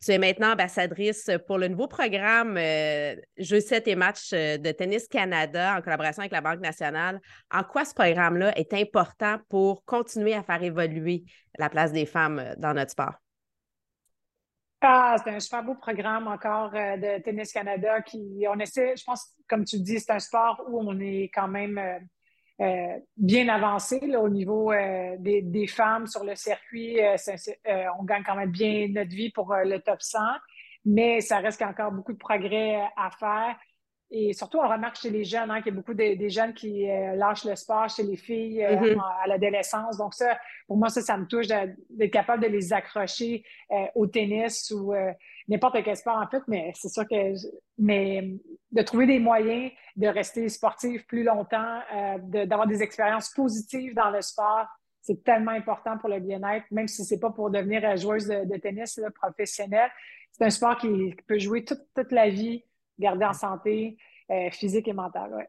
Tu 0.00 0.12
es 0.12 0.18
maintenant 0.18 0.52
ambassadrice 0.52 1.30
pour 1.46 1.58
le 1.58 1.68
nouveau 1.68 1.88
programme 1.88 2.56
euh, 2.58 3.16
Jeux 3.38 3.60
7 3.60 3.88
et 3.88 3.96
matchs 3.96 4.32
euh, 4.32 4.58
de 4.58 4.70
Tennis 4.70 5.08
Canada 5.08 5.76
en 5.76 5.80
collaboration 5.80 6.20
avec 6.20 6.32
la 6.32 6.42
Banque 6.42 6.60
nationale. 6.60 7.20
En 7.50 7.62
quoi 7.62 7.84
ce 7.84 7.94
programme-là 7.94 8.56
est 8.58 8.74
important 8.74 9.38
pour 9.48 9.84
continuer 9.84 10.34
à 10.34 10.42
faire 10.42 10.62
évoluer 10.62 11.24
la 11.58 11.70
place 11.70 11.92
des 11.92 12.04
femmes 12.04 12.38
euh, 12.38 12.54
dans 12.58 12.74
notre 12.74 12.90
sport? 12.90 13.14
Ah, 14.82 15.16
c'est 15.22 15.30
un 15.30 15.40
super 15.40 15.64
beau 15.64 15.74
programme 15.74 16.28
encore 16.28 16.70
de 16.70 17.22
Tennis 17.22 17.50
Canada 17.50 18.02
qui, 18.02 18.44
on 18.48 18.58
essaie, 18.58 18.94
je 18.96 19.04
pense, 19.04 19.32
comme 19.48 19.64
tu 19.64 19.80
dis, 19.80 19.98
c'est 19.98 20.12
un 20.12 20.18
sport 20.18 20.62
où 20.68 20.80
on 20.80 21.00
est 21.00 21.30
quand 21.34 21.48
même 21.48 21.78
euh, 21.78 21.98
bien 22.58 23.48
avancé 23.48 24.00
là, 24.06 24.20
au 24.20 24.28
niveau 24.28 24.72
euh, 24.72 25.16
des, 25.18 25.42
des, 25.42 25.66
femmes 25.66 26.06
sur 26.06 26.24
le 26.24 26.34
circuit. 26.34 27.00
Euh, 27.00 27.16
on 27.98 28.04
gagne 28.04 28.22
quand 28.24 28.36
même 28.36 28.50
bien 28.50 28.88
notre 28.88 29.10
vie 29.10 29.30
pour 29.30 29.54
le 29.54 29.78
top 29.78 30.00
100, 30.00 30.18
mais 30.84 31.20
ça 31.20 31.38
reste 31.38 31.62
encore 31.62 31.92
beaucoup 31.92 32.12
de 32.12 32.18
progrès 32.18 32.80
à 32.96 33.10
faire. 33.10 33.56
Et 34.10 34.32
surtout, 34.32 34.58
on 34.58 34.68
remarque 34.68 34.96
chez 34.96 35.10
les 35.10 35.24
jeunes 35.24 35.50
hein, 35.50 35.60
qu'il 35.60 35.72
y 35.72 35.76
a 35.76 35.78
beaucoup 35.78 35.92
de, 35.92 36.14
des 36.14 36.30
jeunes 36.30 36.54
qui 36.54 36.86
lâchent 36.86 37.44
le 37.44 37.56
sport 37.56 37.88
chez 37.88 38.04
les 38.04 38.16
filles 38.16 38.60
mm-hmm. 38.60 39.00
à 39.24 39.26
l'adolescence. 39.26 39.98
Donc 39.98 40.14
ça, 40.14 40.38
pour 40.68 40.76
moi, 40.76 40.88
ça, 40.90 41.02
ça 41.02 41.16
me 41.16 41.26
touche 41.26 41.48
d'être 41.48 42.12
capable 42.12 42.44
de 42.44 42.48
les 42.48 42.72
accrocher 42.72 43.42
au 43.96 44.06
tennis 44.06 44.70
ou 44.70 44.94
n'importe 45.48 45.82
quel 45.84 45.96
sport 45.96 46.16
en 46.16 46.26
fait, 46.26 46.42
mais 46.48 46.72
c'est 46.74 46.88
sûr 46.88 47.06
que 47.08 47.34
mais 47.78 48.34
de 48.72 48.82
trouver 48.82 49.06
des 49.06 49.18
moyens 49.18 49.72
de 49.96 50.06
rester 50.06 50.48
sportif 50.48 51.06
plus 51.06 51.24
longtemps, 51.24 51.80
euh, 51.94 52.18
d'avoir 52.46 52.66
des 52.66 52.82
expériences 52.82 53.30
positives 53.30 53.94
dans 53.94 54.10
le 54.10 54.20
sport, 54.20 54.66
c'est 55.00 55.22
tellement 55.22 55.52
important 55.52 55.96
pour 55.98 56.08
le 56.08 56.20
bien-être, 56.20 56.66
même 56.70 56.88
si 56.88 57.04
c'est 57.04 57.20
pas 57.20 57.30
pour 57.30 57.50
devenir 57.50 57.84
euh, 57.84 57.96
joueuse 57.96 58.26
de, 58.26 58.56
tennis 58.58 59.00
professionnelle. 59.14 59.90
C'est 60.32 60.44
un 60.44 60.50
sport 60.50 60.76
qui, 60.76 61.14
peut 61.26 61.38
jouer 61.38 61.64
toute, 61.64 61.82
toute, 61.94 62.12
la 62.12 62.28
vie, 62.28 62.64
garder 62.98 63.24
en 63.24 63.32
santé 63.32 63.96
euh, 64.30 64.50
physique 64.50 64.88
et 64.88 64.92
mentale. 64.92 65.32
Ouais. 65.32 65.48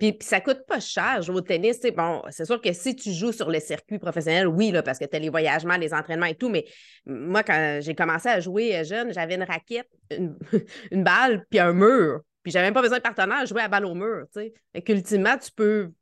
Puis, 0.00 0.16
ça 0.22 0.40
coûte 0.40 0.64
pas 0.66 0.80
cher 0.80 1.20
jouer 1.20 1.36
au 1.36 1.40
tennis. 1.42 1.78
Bon, 1.94 2.22
c'est 2.30 2.46
sûr 2.46 2.58
que 2.58 2.72
si 2.72 2.96
tu 2.96 3.12
joues 3.12 3.32
sur 3.32 3.50
le 3.50 3.60
circuit 3.60 3.98
professionnel, 3.98 4.48
oui, 4.48 4.70
là, 4.70 4.82
parce 4.82 4.98
que 4.98 5.04
tu 5.04 5.14
as 5.14 5.18
les 5.18 5.28
voyagements, 5.28 5.76
les 5.76 5.92
entraînements 5.92 6.26
et 6.26 6.34
tout, 6.34 6.48
mais 6.48 6.64
moi, 7.04 7.42
quand 7.42 7.80
j'ai 7.82 7.94
commencé 7.94 8.30
à 8.30 8.40
jouer 8.40 8.78
euh, 8.78 8.84
jeune, 8.84 9.12
j'avais 9.12 9.34
une 9.34 9.42
raquette, 9.42 9.90
une, 10.10 11.04
balle, 11.04 11.44
puis 11.50 11.58
un 11.58 11.74
mur. 11.74 12.22
Puis 12.42 12.50
j'avais 12.50 12.64
même 12.64 12.74
pas 12.74 12.80
besoin 12.80 12.96
de 12.96 13.02
partenaire, 13.02 13.40
je 13.42 13.48
jouais 13.50 13.60
à 13.60 13.68
balle 13.68 13.84
au 13.84 13.94
mur. 13.94 14.24
sais. 14.32 14.54
Et 14.72 14.80
qu'ultimement, 14.80 15.36
tu 15.36 15.52
peux 15.52 15.92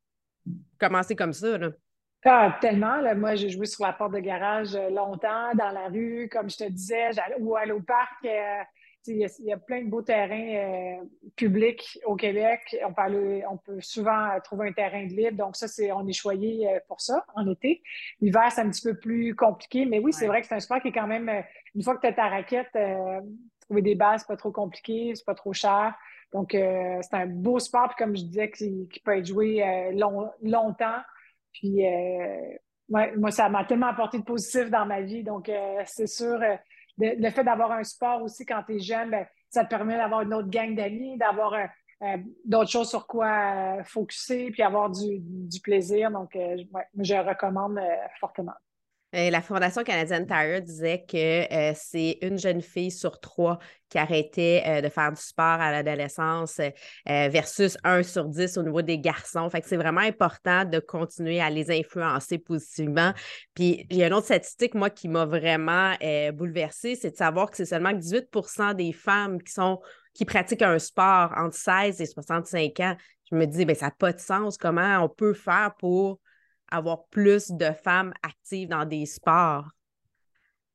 commencer 0.79 1.17
comme 1.17 1.33
ça. 1.33 1.59
Là. 1.59 1.71
Ah, 2.25 2.57
tellement. 2.61 3.03
Moi, 3.17 3.35
j'ai 3.35 3.51
joué 3.51 3.67
sur 3.67 3.85
la 3.85 3.93
porte 3.93 4.13
de 4.13 4.21
garage 4.21 4.77
euh, 4.77 4.91
longtemps, 4.91 5.55
dans 5.55 5.71
la 5.71 5.89
rue, 5.89 6.29
comme 6.31 6.49
je 6.49 6.57
te 6.57 6.69
disais, 6.71 7.11
ou 7.41 7.57
aller 7.57 7.73
au 7.73 7.81
parc. 7.81 8.25
Euh, 8.25 8.63
il 9.09 9.47
y, 9.47 9.53
a, 9.53 9.57
plein 9.57 9.83
de 9.83 9.89
beaux 9.89 10.03
terrains 10.03 10.55
euh, 10.55 11.05
publics 11.37 11.99
au 12.05 12.17
Québec. 12.17 12.77
On 12.87 12.93
peut, 12.93 13.41
on 13.51 13.57
peut 13.57 13.81
souvent 13.81 14.31
euh, 14.31 14.41
trouver 14.43 14.69
un 14.69 14.73
terrain 14.73 15.05
de 15.07 15.13
libre. 15.13 15.37
Donc, 15.37 15.57
ça, 15.57 15.69
c'est, 15.69 15.91
on 15.93 16.07
est 16.07 16.13
choyé 16.13 16.69
euh, 16.69 16.79
pour 16.87 17.01
ça 17.01 17.25
en 17.35 17.51
été. 17.51 17.83
L'hiver, 18.21 18.51
c'est 18.51 18.61
un 18.61 18.71
petit 18.71 18.83
peu 18.83 18.99
plus 18.99 19.35
compliqué. 19.35 19.85
Mais 19.87 19.99
oui, 19.99 20.13
c'est 20.13 20.27
vrai 20.27 20.41
que 20.41 20.47
c'est 20.47 20.55
un 20.55 20.61
sport 20.61 20.81
qui 20.81 20.89
est 20.89 20.93
quand 20.93 21.07
même, 21.07 21.31
une 21.75 21.83
fois 21.83 21.97
que 21.97 22.03
tu 22.03 22.07
as 22.07 22.13
ta 22.13 22.29
raquette, 22.29 22.77
trouver 23.61 23.83
des 23.83 23.95
bases, 23.95 24.21
c'est 24.21 24.29
pas 24.29 24.37
trop 24.37 24.53
compliqué, 24.53 25.13
c'est 25.15 25.25
pas 25.25 25.35
trop 25.35 25.53
cher. 25.53 25.95
Donc, 26.33 26.51
c'est 26.53 27.15
un 27.15 27.27
beau 27.27 27.59
sport, 27.59 27.89
puis 27.89 28.05
comme 28.05 28.17
je 28.17 28.23
disais, 28.23 28.51
qui, 28.51 28.89
peut 29.05 29.17
être 29.17 29.27
joué 29.27 29.91
longtemps. 30.43 31.01
Puis, 31.53 31.83
moi, 32.89 33.31
ça 33.31 33.49
m'a 33.49 33.65
tellement 33.65 33.89
apporté 33.89 34.19
de 34.19 34.25
positif 34.25 34.71
dans 34.71 34.87
ma 34.87 35.01
vie. 35.01 35.23
Donc, 35.23 35.51
c'est 35.87 36.07
sûr, 36.07 36.39
le 36.99 37.31
fait 37.31 37.45
d'avoir 37.45 37.73
un 37.73 37.85
sport 37.85 38.23
aussi 38.23 38.45
quand 38.45 38.63
tu 38.67 38.77
es 38.77 38.79
jeune, 38.81 39.11
ben, 39.11 39.27
ça 39.51 39.65
te 39.65 39.71
permet 39.71 39.97
d'avoir 39.97 40.23
une 40.23 40.35
autre 40.35 40.49
gang 40.49 40.75
d'amis, 40.75 41.17
d'avoir 41.17 41.55
euh, 41.55 41.65
euh, 42.03 42.17
d'autres 42.45 42.71
choses 42.71 42.89
sur 42.89 43.07
quoi 43.07 43.79
euh, 43.79 43.85
focuser, 43.85 44.51
puis 44.51 44.63
avoir 44.63 44.91
du, 44.91 45.61
plaisir. 45.63 46.11
Donc, 46.11 46.31
je 46.35 47.15
recommande 47.15 47.81
fortement. 48.21 48.53
Euh, 49.15 49.31
la 49.31 49.41
Fondation 49.41 49.85
canadienne 49.85 50.27
Tire 50.27 50.61
disait 50.61 51.03
que 51.09 51.51
euh, 51.51 51.73
c'est 51.75 52.19
une 52.21 52.39
jeune 52.39 52.61
fille 52.61 52.91
sur 52.91 53.21
trois 53.21 53.59
qui 53.89 53.97
arrêtait 53.97 54.63
euh, 54.67 54.81
de 54.83 54.91
faire 54.91 55.11
du 55.11 55.21
sport 55.21 55.47
à 55.47 55.71
l'adolescence 55.73 56.61
versus 57.07 57.79
un 57.85 58.03
sur 58.03 58.27
dix 58.27 58.59
au 58.59 58.63
niveau 58.63 58.83
des 58.83 58.99
garçons. 58.99 59.49
Fait 59.49 59.63
que 59.63 59.69
c'est 59.69 59.79
vraiment 59.79 60.03
important 60.03 60.67
de 60.67 60.79
continuer 60.79 61.41
à 61.41 61.49
les 61.49 61.71
influencer 61.71 62.37
positivement. 62.37 63.15
Puis 63.55 63.87
il 63.89 63.97
y 63.97 64.03
a 64.03 64.09
une 64.09 64.13
autre 64.13 64.27
statistique, 64.27 64.75
moi, 64.75 64.91
qui 64.91 65.09
m'a 65.09 65.25
vraiment 65.25 65.95
bouleversée, 66.35 66.95
c'est 66.95 67.13
de 67.13 67.17
savoir 67.17 67.51
que 67.51 67.57
c'est 67.57 67.65
seulement 67.65 67.93
18% 67.93 68.75
des 68.75 68.93
femmes 68.93 69.43
qui 69.43 69.53
sont 69.53 69.81
qui 70.13 70.25
pratiquent 70.25 70.63
un 70.63 70.79
sport 70.79 71.33
entre 71.37 71.55
16 71.55 72.01
et 72.01 72.07
65 72.07 72.81
ans. 72.81 72.97
Je 73.31 73.37
me 73.37 73.47
dis, 73.47 73.65
ben, 73.65 73.77
ça 73.77 73.87
n'a 73.87 73.93
pas 73.93 74.13
de 74.13 74.19
sens. 74.19 74.59
Comment 74.59 74.99
on 75.03 75.09
peut 75.09 75.33
faire 75.33 75.73
pour 75.79 76.21
avoir 76.71 77.07
plus 77.07 77.51
de 77.51 77.73
femmes 77.73 78.13
actives 78.23 78.69
dans 78.69 78.85
des 78.85 79.07
sports. 79.07 79.69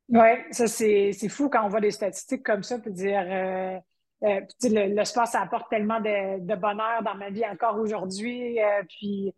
Oui, 0.09 0.29
ça 0.51 0.67
c'est 0.67 1.13
fou 1.29 1.49
quand 1.49 1.65
on 1.65 1.69
voit 1.69 1.81
des 1.81 1.91
statistiques 1.91 2.43
comme 2.43 2.63
ça, 2.63 2.77
puis 2.79 2.91
dire 2.91 3.23
euh, 3.25 3.79
euh, 4.23 4.41
le, 4.63 5.03
sport, 5.05 5.27
ça 5.27 5.41
apporte 5.41 5.69
tellement 5.69 5.99
de, 5.99 6.55
bonheur 6.55 7.01
dans 7.03 7.15
ma 7.15 7.29
vie 7.29 7.45
encore 7.45 7.77
aujourd'hui. 7.79 8.61
Euh, 8.61 8.83
puis 8.87 9.33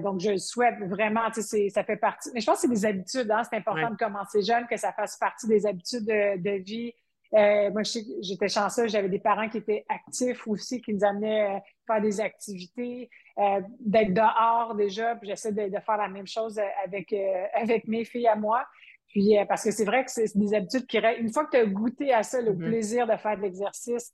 donc, 0.00 0.20
je 0.20 0.36
souhaite 0.36 0.78
vraiment, 0.84 1.28
tu 1.32 1.42
sais, 1.42 1.68
ça 1.68 1.82
fait 1.82 1.96
partie. 1.96 2.30
Mais 2.32 2.40
je 2.40 2.46
pense 2.46 2.56
que 2.56 2.60
c'est 2.62 2.68
des 2.68 2.86
habitudes, 2.86 3.28
hein, 3.28 3.42
c'est 3.42 3.56
important 3.56 3.90
de 3.90 3.96
commencer 3.96 4.40
jeune, 4.40 4.66
que 4.68 4.76
ça 4.76 4.92
fasse 4.92 5.16
partie 5.16 5.48
des 5.48 5.66
habitudes 5.66 6.06
de, 6.06 6.62
vie. 6.62 6.92
Moi, 7.34 7.82
j'étais 7.82 8.48
chanceuse, 8.48 8.92
j'avais 8.92 9.08
des 9.08 9.18
parents 9.18 9.48
qui 9.48 9.58
étaient 9.58 9.84
actifs 9.88 10.46
aussi, 10.46 10.80
qui 10.80 10.94
nous 10.94 11.04
amenaient 11.04 11.60
faire 11.86 12.00
des 12.00 12.20
activités. 12.20 13.10
Euh, 13.36 13.60
d'être 13.80 14.14
dehors 14.14 14.76
déjà, 14.76 15.16
puis 15.16 15.28
j'essaie 15.28 15.50
de, 15.50 15.80
faire 15.80 15.96
la 15.96 16.06
même 16.06 16.26
chose 16.26 16.60
avec, 16.84 17.12
euh, 17.12 17.46
avec 17.54 17.88
mes 17.88 18.04
filles 18.04 18.28
à 18.28 18.36
moi. 18.36 18.64
Puis, 19.08 19.36
euh, 19.36 19.44
parce 19.44 19.64
que 19.64 19.72
c'est 19.72 19.84
vrai 19.84 20.04
que 20.04 20.10
c'est 20.12 20.36
des 20.36 20.54
habitudes 20.54 20.86
qui. 20.86 20.98
Une 20.98 21.32
fois 21.32 21.44
que 21.44 21.50
tu 21.50 21.56
as 21.56 21.66
goûté 21.66 22.12
à 22.12 22.22
ça, 22.22 22.40
le 22.40 22.52
mm-hmm. 22.52 22.68
plaisir 22.68 23.06
de 23.08 23.16
faire 23.16 23.36
de 23.36 23.42
l'exercice, 23.42 24.12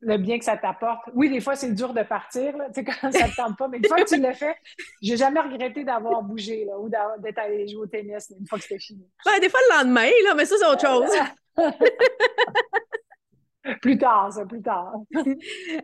le 0.00 0.16
bien 0.16 0.38
que 0.38 0.44
ça 0.44 0.56
t'apporte. 0.56 1.02
Oui, 1.14 1.28
des 1.30 1.40
fois, 1.40 1.54
c'est 1.56 1.72
dur 1.72 1.92
de 1.92 2.02
partir, 2.02 2.56
là, 2.56 2.68
quand 2.74 3.12
ça 3.12 3.26
ne 3.26 3.30
te 3.30 3.36
tente 3.36 3.58
pas, 3.58 3.68
mais 3.68 3.76
une 3.78 3.86
fois 3.86 3.98
que 3.98 4.08
tu 4.08 4.20
l'as 4.20 4.34
fait, 4.34 4.56
j'ai 5.02 5.16
jamais 5.16 5.40
regretté 5.40 5.84
d'avoir 5.84 6.22
bougé 6.22 6.64
là, 6.64 6.78
ou 6.78 6.88
d'être 6.88 7.38
allé 7.38 7.68
jouer 7.68 7.82
au 7.82 7.86
tennis 7.86 8.32
une 8.38 8.46
fois 8.46 8.58
que 8.58 8.64
c'était 8.64 8.80
fini. 8.80 9.06
des 9.40 9.48
fois, 9.48 9.60
le 9.68 9.78
lendemain, 9.78 10.10
là, 10.24 10.34
mais 10.34 10.46
ça, 10.46 10.56
c'est 10.58 10.66
autre 10.66 10.86
chose. 10.86 11.10
plus 13.82 13.98
tard, 13.98 14.32
ça, 14.32 14.46
plus 14.46 14.62
tard. 14.62 14.94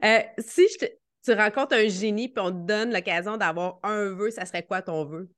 Euh, 0.04 0.20
si 0.38 0.66
je 0.68 0.86
tu 1.26 1.32
rencontres 1.32 1.74
un 1.74 1.88
génie 1.88 2.28
puis 2.28 2.40
on 2.40 2.50
te 2.50 2.66
donne 2.66 2.92
l'occasion 2.92 3.36
d'avoir 3.36 3.80
un 3.82 4.10
vœu, 4.10 4.30
ça 4.30 4.44
serait 4.44 4.62
quoi 4.62 4.80
ton 4.80 5.04
vœu? 5.04 5.28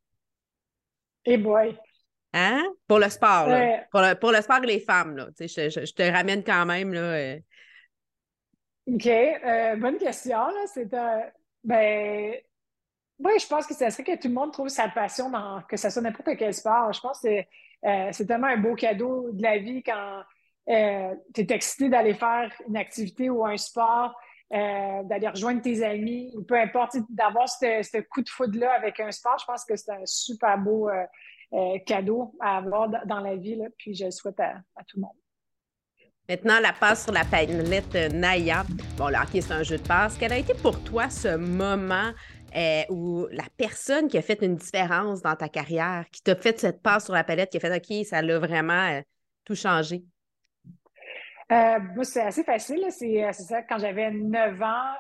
Eh 1.25 1.39
boy! 1.39 1.77
Hein? 2.35 2.63
Pour 2.87 2.99
le 2.99 3.09
sport, 3.09 3.49
là. 3.49 3.85
Pour, 3.91 4.03
le, 4.03 4.15
pour, 4.15 4.33
le, 4.33 4.43
sport 4.43 4.63
et 4.63 4.67
les 4.67 4.81
femmes, 4.81 5.17
là. 5.17 5.29
Je, 5.41 5.47
je, 5.47 5.87
je, 5.87 5.95
te 5.95 6.03
ramène 6.03 6.45
quand 6.45 6.67
même, 6.67 6.93
là. 6.93 7.01
Euh. 7.01 7.39
OK. 8.93 9.07
Euh, 9.07 9.77
bonne 9.77 9.99
question. 9.99 10.39
C'est. 10.67 10.91
Ben... 11.65 12.35
Oui, 13.19 13.33
je 13.41 13.47
pense 13.49 13.67
que 13.67 13.75
ça 13.75 13.91
serait 13.91 14.05
que 14.05 14.17
tout 14.17 14.29
le 14.29 14.35
monde 14.35 14.53
trouve 14.53 14.69
sa 14.69 14.89
passion 14.89 15.29
dans 15.29 15.61
que 15.63 15.77
ça 15.77 15.91
soit 15.91 16.03
n'importe 16.03 16.37
quel 16.37 16.55
sport. 16.55 16.93
Je 16.93 17.01
pense 17.01 17.21
que 17.21 17.29
c'est, 17.29 18.21
euh, 18.21 18.27
tellement 18.27 18.47
un 18.47 18.57
beau 18.57 18.75
cadeau 18.75 19.33
de 19.33 19.43
la 19.43 19.59
vie 19.59 19.83
quand 19.83 20.23
tu 20.69 20.73
es 20.73 21.47
excité 21.51 21.89
d'aller 21.89 22.15
faire 22.15 22.53
une 22.69 22.77
activité 22.77 23.31
ou 23.31 23.45
un 23.45 23.57
sport, 23.57 24.15
d'aller 24.51 25.29
rejoindre 25.29 25.63
tes 25.63 25.83
amis, 25.83 26.31
ou 26.37 26.43
peu 26.43 26.61
importe, 26.61 26.97
d'avoir 27.09 27.49
ce 27.49 28.01
coup 28.03 28.23
de 28.23 28.29
foudre-là 28.29 28.75
avec 28.75 29.01
un 29.01 29.11
sport. 29.11 29.39
Je 29.41 29.47
pense 29.47 29.65
que 29.65 29.77
c'est 29.77 29.93
un 29.93 30.05
super 30.05 30.59
beau 30.59 30.89
euh, 31.55 31.79
cadeau 31.87 32.35
à 32.41 32.59
avoir 32.59 32.91
dans 33.07 33.21
la 33.21 33.37
vie, 33.37 33.57
là, 33.57 33.69
puis 33.79 33.95
je 33.95 34.05
le 34.05 34.11
souhaite 34.11 34.39
à, 34.39 34.61
tout 34.87 34.99
le 34.99 35.03
monde. 35.03 35.17
Maintenant, 36.31 36.61
la 36.61 36.75
passe 36.75 37.05
sur 37.05 37.13
la 37.15 37.25
palette 37.25 37.95
Naya. 38.13 38.63
Bon, 38.99 39.09
le 39.09 39.15
hockey, 39.15 39.41
c'est 39.41 39.55
un 39.55 39.63
jeu 39.63 39.79
de 39.79 39.89
passe. 39.89 40.19
Quel 40.19 40.31
a 40.31 40.37
été 40.37 40.53
pour 40.53 40.85
toi 40.85 41.09
ce 41.09 41.37
moment 41.37 42.13
euh, 42.55 42.83
où 42.91 43.27
la 43.31 43.45
personne 43.57 44.09
qui 44.09 44.19
a 44.19 44.21
fait 44.21 44.43
une 44.43 44.57
différence 44.57 45.23
dans 45.23 45.37
ta 45.37 45.49
carrière, 45.49 46.05
qui 46.13 46.23
t'a 46.23 46.37
fait 46.37 46.61
cette 46.61 46.83
passe 46.83 47.07
sur 47.07 47.15
la 47.15 47.25
palette, 47.25 47.51
qui 47.51 47.57
a 47.57 47.61
fait 47.61 47.75
OK, 47.75 48.05
ça 48.05 48.21
l'a 48.21 48.39
vraiment 48.39 48.91
euh, 48.91 49.01
tout 49.47 49.55
changé? 49.55 50.03
moi, 51.51 52.05
c'est 52.05 52.21
assez 52.21 52.45
facile. 52.45 52.85
C'est 52.91 53.33
ça, 53.33 53.63
quand 53.63 53.79
j'avais 53.79 54.11
9 54.11 54.61
ans, 54.61 54.93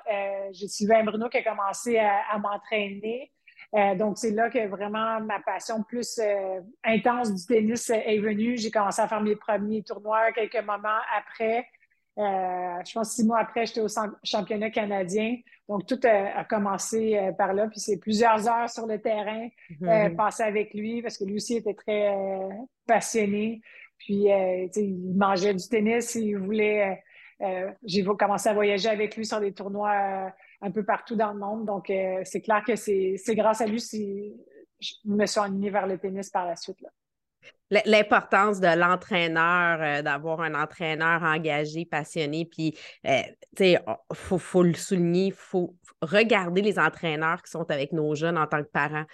j'ai 0.52 0.66
suivi 0.66 0.94
un 0.94 1.04
Bruno 1.04 1.28
qui 1.28 1.36
a 1.36 1.42
commencé 1.42 1.98
à 1.98 2.38
m'entraîner. 2.38 3.30
Euh, 3.74 3.94
donc, 3.94 4.16
c'est 4.16 4.30
là 4.30 4.48
que 4.48 4.66
vraiment 4.66 5.20
ma 5.20 5.40
passion 5.40 5.82
plus 5.82 6.18
euh, 6.18 6.60
intense 6.84 7.34
du 7.34 7.44
tennis 7.44 7.90
est 7.90 8.18
venue. 8.18 8.56
J'ai 8.56 8.70
commencé 8.70 9.02
à 9.02 9.08
faire 9.08 9.20
mes 9.20 9.36
premiers 9.36 9.82
tournois 9.82 10.32
quelques 10.32 10.64
moments 10.64 11.00
après. 11.16 11.66
Euh, 12.16 12.82
je 12.84 12.92
pense 12.94 13.12
six 13.12 13.24
mois 13.24 13.38
après, 13.38 13.66
j'étais 13.66 13.82
au 13.82 13.88
championnat 14.24 14.70
canadien. 14.70 15.36
Donc, 15.68 15.86
tout 15.86 16.00
a, 16.04 16.44
commencé 16.44 17.20
par 17.36 17.52
là. 17.52 17.68
Puis, 17.68 17.78
c'est 17.78 17.98
plusieurs 17.98 18.48
heures 18.48 18.70
sur 18.70 18.86
le 18.86 19.00
terrain 19.00 19.48
mm 19.80 20.16
passées 20.16 20.44
avec 20.44 20.72
lui 20.72 21.02
parce 21.02 21.18
que 21.18 21.24
lui 21.24 21.36
aussi 21.36 21.56
était 21.56 21.74
très 21.74 22.10
passionné. 22.86 23.60
Puis, 23.98 24.28
il 24.76 25.14
mangeait 25.14 25.54
du 25.54 25.68
tennis. 25.68 26.14
Il 26.14 26.38
voulait... 26.38 27.04
j'ai 27.84 28.02
commencé 28.02 28.48
à 28.48 28.54
voyager 28.54 28.88
avec 28.88 29.14
lui 29.14 29.26
sur 29.26 29.40
des 29.40 29.52
tournois 29.52 30.32
un 30.60 30.70
peu 30.70 30.84
partout 30.84 31.16
dans 31.16 31.32
le 31.32 31.38
monde. 31.38 31.66
Donc, 31.66 31.90
euh, 31.90 32.20
c'est 32.24 32.40
clair 32.40 32.62
que 32.66 32.76
c'est 32.76 33.18
grâce 33.34 33.60
à 33.60 33.66
lui 33.66 33.80
si 33.80 34.34
je 34.80 34.94
me 35.04 35.26
suis 35.26 35.40
alignée 35.40 35.70
vers 35.70 35.86
le 35.86 35.98
tennis 35.98 36.30
par 36.30 36.46
la 36.46 36.56
suite. 36.56 36.78
L'importance 37.70 38.60
de 38.60 38.78
l'entraîneur, 38.78 39.78
euh, 39.80 40.02
d'avoir 40.02 40.40
un 40.40 40.54
entraîneur 40.54 41.22
engagé, 41.22 41.84
passionné, 41.84 42.46
puis, 42.46 42.76
euh, 43.06 43.20
tu 43.56 43.64
sais, 43.64 43.72
il 43.72 44.16
faut, 44.38 44.62
le 44.62 44.74
souligner, 44.74 45.26
il 45.26 45.32
faut 45.32 45.76
regarder 46.00 46.62
les 46.62 46.78
entraîneurs 46.78 47.42
qui 47.42 47.50
sont 47.50 47.70
avec 47.70 47.92
nos 47.92 48.14
jeunes 48.14 48.38
en 48.38 48.46
tant 48.46 48.62
que 48.62 48.70
parents. 48.70 49.04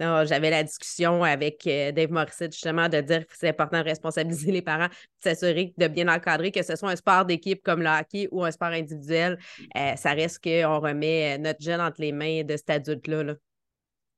J'avais 0.00 0.50
la 0.50 0.62
discussion 0.64 1.22
avec 1.22 1.66
euh, 1.66 1.92
Dave 1.92 2.10
Morissette 2.10 2.52
justement 2.52 2.88
de 2.88 3.00
dire 3.00 3.26
que 3.26 3.34
c'est 3.36 3.48
important 3.48 3.78
de 3.78 3.84
responsabiliser 3.84 4.50
les 4.50 4.62
parents, 4.62 4.88
de 4.88 4.92
s'assurer 5.20 5.72
de 5.76 5.86
bien 5.86 6.08
encadrer, 6.08 6.50
que 6.50 6.62
ce 6.62 6.74
soit 6.74 6.90
un 6.90 6.96
sport 6.96 7.24
d'équipe 7.24 7.62
comme 7.62 7.80
le 7.80 7.88
hockey 7.88 8.28
ou 8.32 8.44
un 8.44 8.50
sport 8.50 8.68
individuel. 8.68 9.38
Euh, 9.76 9.94
ça 9.94 10.10
reste 10.10 10.42
qu'on 10.42 10.80
remet 10.80 11.34
euh, 11.34 11.38
notre 11.38 11.62
jeune 11.62 11.80
entre 11.80 12.00
les 12.00 12.12
mains 12.12 12.42
de 12.42 12.56
cet 12.56 12.70
adulte-là. 12.70 13.34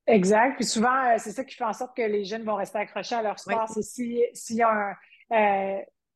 Exact. 0.06 0.56
Puis 0.56 0.64
souvent, 0.64 1.18
c'est 1.18 1.32
ça 1.32 1.44
qui 1.44 1.54
fait 1.54 1.64
en 1.64 1.72
sorte 1.72 1.94
que 1.96 2.02
les 2.02 2.24
jeunes 2.24 2.44
vont 2.44 2.54
rester 2.54 2.78
accrochés 2.78 3.16
à 3.16 3.22
leur 3.22 3.38
sport. 3.38 3.68
C'est 3.68 3.82
s'il 3.82 4.56
y 4.56 4.62
a 4.62 4.96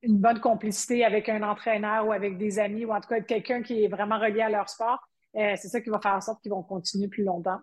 une 0.03 0.17
bonne 0.17 0.41
complicité 0.41 1.05
avec 1.05 1.29
un 1.29 1.43
entraîneur 1.43 2.07
ou 2.07 2.13
avec 2.13 2.39
des 2.39 2.59
amis 2.59 2.85
ou 2.85 2.93
en 2.93 3.01
tout 3.01 3.09
cas 3.09 3.21
quelqu'un 3.21 3.63
qui 3.63 3.85
est 3.85 3.89
vraiment 3.89 4.19
relié 4.19 4.43
à 4.43 4.49
leur 4.49 4.69
sport, 4.69 5.01
c'est 5.35 5.57
ça 5.57 5.81
qui 5.81 5.91
va 5.91 5.99
faire 6.01 6.15
en 6.15 6.21
sorte 6.21 6.41
qu'ils 6.41 6.53
vont 6.53 6.63
continuer 6.63 7.09
plus 7.09 7.25
longtemps. 7.25 7.59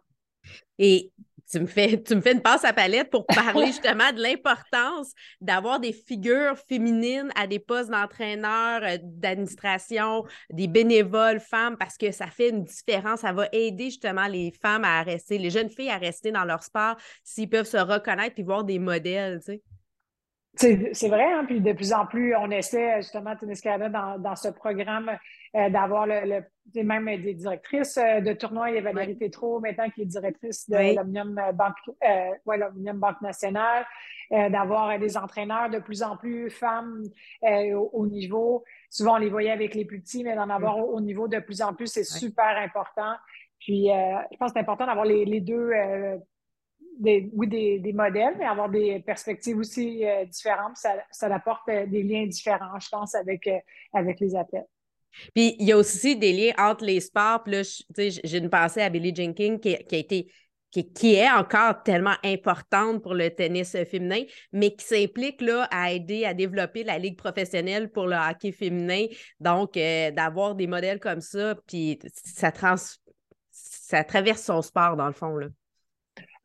Et 0.77 1.13
tu 1.49 1.59
me 1.59 1.65
fais, 1.65 2.01
tu 2.01 2.15
me 2.15 2.21
fais 2.21 2.33
une 2.33 2.41
passe 2.41 2.65
à 2.65 2.73
palette 2.73 3.09
pour 3.09 3.25
parler 3.27 3.67
justement 3.67 4.11
de 4.11 4.21
l'importance 4.21 5.13
d'avoir 5.41 5.79
des 5.79 5.93
figures 5.93 6.57
féminines 6.57 7.31
à 7.35 7.47
des 7.47 7.59
postes 7.59 7.89
d'entraîneur, 7.89 8.81
euh, 8.83 8.97
d'administration, 9.01 10.25
des 10.51 10.67
bénévoles 10.67 11.39
femmes, 11.39 11.77
parce 11.77 11.97
que 11.97 12.11
ça 12.11 12.27
fait 12.27 12.49
une 12.49 12.63
différence. 12.63 13.21
Ça 13.21 13.33
va 13.33 13.47
aider 13.51 13.85
justement 13.85 14.27
les 14.27 14.51
femmes 14.51 14.83
à 14.83 15.01
rester, 15.03 15.37
les 15.37 15.49
jeunes 15.49 15.69
filles 15.69 15.89
à 15.89 15.97
rester 15.97 16.31
dans 16.31 16.45
leur 16.45 16.63
sport 16.63 16.97
s'ils 17.23 17.49
peuvent 17.49 17.65
se 17.65 17.77
reconnaître 17.77 18.35
et 18.37 18.43
voir 18.43 18.63
des 18.63 18.79
modèles, 18.79 19.39
tu 19.39 19.53
sais. 19.53 19.61
C'est 20.59 21.07
vrai, 21.07 21.31
hein? 21.33 21.45
puis 21.45 21.61
de 21.61 21.71
plus 21.73 21.93
en 21.93 22.07
plus, 22.07 22.35
on 22.35 22.49
essaie 22.49 23.01
justement 23.01 23.35
Tennis 23.35 23.61
Canada 23.61 23.89
dans, 23.89 24.17
dans 24.17 24.35
ce 24.35 24.47
programme 24.47 25.11
euh, 25.55 25.69
d'avoir 25.69 26.07
le, 26.07 26.41
même 26.75 27.05
des 27.21 27.33
directrices 27.33 27.97
euh, 27.97 28.21
de 28.21 28.33
tournoi. 28.33 28.69
Il 28.69 28.75
y 28.75 28.77
a 28.77 28.81
Valérie 28.81 29.17
Tétrault 29.17 29.59
maintenant 29.59 29.89
qui 29.89 30.01
est 30.01 30.05
directrice 30.05 30.69
de 30.69 30.95
l'Omnium 30.95 31.39
Banque, 31.53 31.97
euh, 32.03 32.93
Banque 32.93 33.21
Nationale, 33.21 33.85
d'avoir 34.29 34.99
des 34.99 35.15
entraîneurs 35.15 35.69
de 35.69 35.79
plus 35.79 36.03
en 36.03 36.17
plus 36.17 36.49
femmes 36.49 37.03
au, 37.41 38.07
niveau. 38.07 38.63
Souvent, 38.89 39.15
on 39.15 39.19
les 39.19 39.29
voyait 39.29 39.51
avec 39.51 39.73
les 39.73 39.85
plus 39.85 40.01
petits, 40.01 40.23
mais 40.23 40.35
d'en 40.35 40.49
avoir 40.49 40.77
au, 40.77 40.99
niveau 40.99 41.29
de 41.29 41.39
plus 41.39 41.61
en 41.61 41.73
plus, 41.73 41.87
c'est 41.87 42.03
super 42.03 42.57
important. 42.57 43.13
Puis, 43.59 43.87
je 43.87 44.37
pense 44.37 44.51
que 44.51 44.53
c'est 44.55 44.59
important 44.59 44.85
d'avoir 44.85 45.05
les, 45.05 45.23
les 45.23 45.39
deux 45.39 45.71
des, 46.99 47.29
oui, 47.33 47.47
des, 47.47 47.93
modèles, 47.93 48.35
mais 48.37 48.45
avoir 48.45 48.69
des 48.69 48.99
perspectives 48.99 49.57
aussi 49.57 50.05
euh, 50.05 50.25
différentes. 50.25 50.77
Ça, 50.77 50.95
ça 51.11 51.33
apporte 51.33 51.69
euh, 51.69 51.85
des 51.85 52.03
liens 52.03 52.25
différents, 52.25 52.79
je 52.79 52.89
pense, 52.89 53.15
avec, 53.15 53.47
euh, 53.47 53.59
avec 53.93 54.19
les 54.19 54.35
athlètes. 54.35 54.69
Puis 55.33 55.55
il 55.59 55.67
y 55.67 55.71
a 55.71 55.77
aussi 55.77 56.15
des 56.15 56.33
liens 56.33 56.53
entre 56.57 56.85
les 56.85 56.99
sports. 56.99 57.43
Puis 57.43 57.53
là, 57.53 57.61
j'ai 57.97 58.37
une 58.37 58.49
pensée 58.49 58.81
à 58.81 58.89
Billie 58.89 59.15
Jenkins 59.15 59.57
qui, 59.57 59.75
qui 59.75 59.95
a 59.95 59.97
été 59.97 60.27
qui, 60.71 61.15
est 61.15 61.31
encore 61.31 61.81
tellement 61.83 62.15
importante 62.23 63.01
pour 63.01 63.13
le 63.13 63.29
tennis 63.29 63.71
féminin, 63.89 64.23
mais 64.51 64.75
qui 64.75 64.85
s'implique 64.85 65.41
là, 65.41 65.67
à 65.71 65.91
aider 65.91 66.25
à 66.25 66.33
développer 66.33 66.83
la 66.83 66.97
ligue 66.97 67.17
professionnelle 67.17 67.91
pour 67.91 68.07
le 68.07 68.15
hockey 68.15 68.51
féminin. 68.51 69.05
Donc, 69.39 69.73
d'avoir 69.73 70.55
des 70.55 70.67
modèles 70.67 70.99
comme 70.99 71.21
ça, 71.21 71.55
puis 71.67 71.99
ça, 72.13 72.51
trans, 72.51 72.75
ça 73.49 74.03
traverse 74.03 74.41
son 74.41 74.61
sport, 74.61 74.97
dans 74.97 75.07
le 75.07 75.13
fond. 75.13 75.37
Là. 75.37 75.47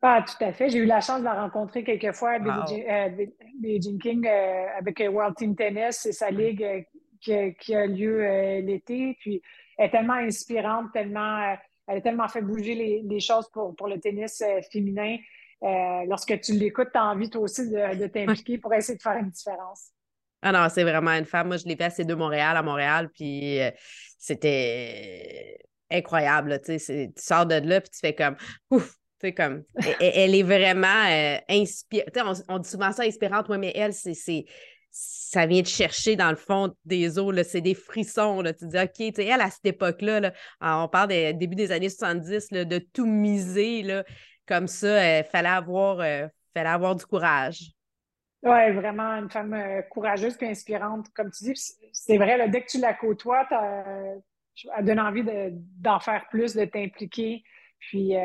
Ah, 0.01 0.23
tout 0.25 0.43
à 0.43 0.51
fait. 0.51 0.69
J'ai 0.69 0.79
eu 0.79 0.85
la 0.85 0.99
chance 0.99 1.19
de 1.19 1.23
la 1.23 1.41
rencontrer 1.41 1.83
quelques 1.83 2.13
fois, 2.13 2.37
Billie 2.37 3.81
Jean 3.81 3.97
King, 3.97 4.27
euh, 4.27 4.65
avec 4.77 4.99
euh, 4.99 5.07
World 5.07 5.35
Team 5.37 5.55
Tennis. 5.55 5.99
C'est 6.01 6.11
sa 6.11 6.29
ligue 6.29 6.85
euh, 7.29 7.51
qui, 7.59 7.75
a 7.75 7.85
lieu 7.85 8.21
l'été. 8.61 9.17
Puis, 9.19 9.41
elle 9.77 9.87
est 9.87 9.91
tellement 9.91 10.13
inspirante, 10.13 10.91
tellement, 10.93 11.55
elle 11.87 11.97
a 11.97 12.01
tellement 12.01 12.27
fait 12.27 12.41
bouger 12.41 13.03
les, 13.03 13.19
choses 13.19 13.49
pour, 13.51 13.75
pour, 13.75 13.87
le 13.87 13.99
tennis 13.99 14.43
féminin. 14.71 15.17
lorsque 15.61 16.39
tu 16.41 16.53
l'écoutes, 16.53 16.91
tu 16.91 16.99
as 16.99 17.05
envie 17.05 17.29
toi 17.29 17.41
aussi 17.41 17.69
de, 17.69 18.07
t'impliquer 18.07 18.57
pour 18.57 18.73
essayer 18.73 18.97
de 18.97 19.01
faire 19.01 19.17
une 19.17 19.29
différence. 19.29 19.89
Ah 20.41 20.51
non, 20.51 20.67
c'est 20.69 20.83
vraiment 20.83 21.11
une 21.11 21.25
femme. 21.25 21.47
Moi, 21.47 21.57
je 21.57 21.65
l'ai 21.65 21.75
fait 21.75 21.85
à 21.85 21.89
C2 21.89 22.13
Montréal, 22.15 22.55
à 22.57 22.61
Montréal, 22.61 23.09
puis 23.13 23.59
c'était 24.19 25.57
incroyable. 25.89 26.61
tu 26.63 26.77
sors 27.17 27.45
de 27.45 27.55
là, 27.55 27.81
puis 27.81 27.89
tu 27.89 27.99
fais 27.99 28.13
comme 28.13 28.35
ouf, 28.69 28.95
comme, 29.31 29.63
elle, 30.01 30.35
est 30.35 30.43
vraiment 30.43 31.05
euh, 31.09 31.37
inspirante. 31.47 32.43
On, 32.49 32.59
dit 32.59 32.69
souvent 32.69 32.91
ça 32.91 33.03
inspirante, 33.03 33.47
oui, 33.49 33.57
mais 33.57 33.71
elle, 33.75 33.93
c'est, 33.93 34.45
ça 34.95 35.47
vient 35.47 35.61
de 35.61 35.67
chercher 35.67 36.15
dans 36.15 36.29
le 36.29 36.35
fond 36.35 36.73
des 36.85 37.17
eaux, 37.17 37.33
c'est 37.43 37.61
des 37.61 37.73
frissons. 37.73 38.41
Là. 38.41 38.53
Tu 38.53 38.67
dis, 38.67 38.77
OK, 38.77 39.17
elle, 39.17 39.41
à 39.41 39.49
cette 39.49 39.65
époque-là, 39.65 40.31
on 40.61 40.87
parle 40.87 41.09
des 41.09 41.33
début 41.33 41.55
des 41.55 41.71
années 41.71 41.89
70, 41.89 42.49
de 42.51 42.77
tout 42.77 43.07
miser 43.07 43.81
là, 43.81 44.03
comme 44.47 44.67
ça, 44.67 44.87
il 44.87 45.21
euh, 45.21 45.23
fallait, 45.23 45.49
avoir, 45.49 45.99
euh, 46.01 46.27
fallait 46.53 46.69
avoir 46.69 46.95
du 46.95 47.05
courage. 47.05 47.71
Oui, 48.43 48.71
vraiment 48.73 49.13
une 49.13 49.29
femme 49.29 49.57
courageuse 49.89 50.37
et 50.41 50.49
inspirante. 50.49 51.07
Comme 51.15 51.31
tu 51.31 51.45
dis, 51.45 51.75
c'est 51.93 52.17
vrai, 52.17 52.37
là, 52.37 52.47
dès 52.47 52.61
que 52.61 52.69
tu 52.69 52.79
la 52.79 52.93
côtoies, 52.93 53.47
elle 53.49 54.85
donne 54.85 54.99
envie 54.99 55.23
d'en 55.79 55.99
faire 55.99 56.27
plus, 56.29 56.53
de 56.53 56.65
t'impliquer. 56.65 57.41
Puis 57.79 58.15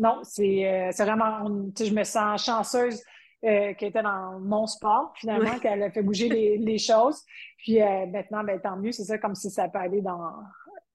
non, 0.00 0.20
euh, 0.20 0.90
c'est 0.92 1.04
vraiment, 1.04 1.44
je 1.78 1.92
me 1.92 2.04
sens 2.04 2.44
chanceuse 2.44 3.02
euh, 3.44 3.74
qu'elle 3.74 3.88
était 3.88 4.02
dans 4.02 4.38
mon 4.40 4.66
sport, 4.66 5.12
finalement, 5.16 5.58
qu'elle 5.58 5.82
a 5.82 5.90
fait 5.90 6.02
bouger 6.02 6.28
les, 6.28 6.78
choses. 6.78 7.22
Puis 7.58 7.80
euh, 7.80 8.06
maintenant, 8.06 8.44
ben, 8.44 8.60
tant 8.60 8.76
mieux, 8.76 8.92
c'est 8.92 9.04
ça, 9.04 9.18
comme 9.18 9.34
si 9.34 9.50
ça 9.50 9.68
peut 9.68 9.78
aller 9.78 10.02
dans, 10.02 10.32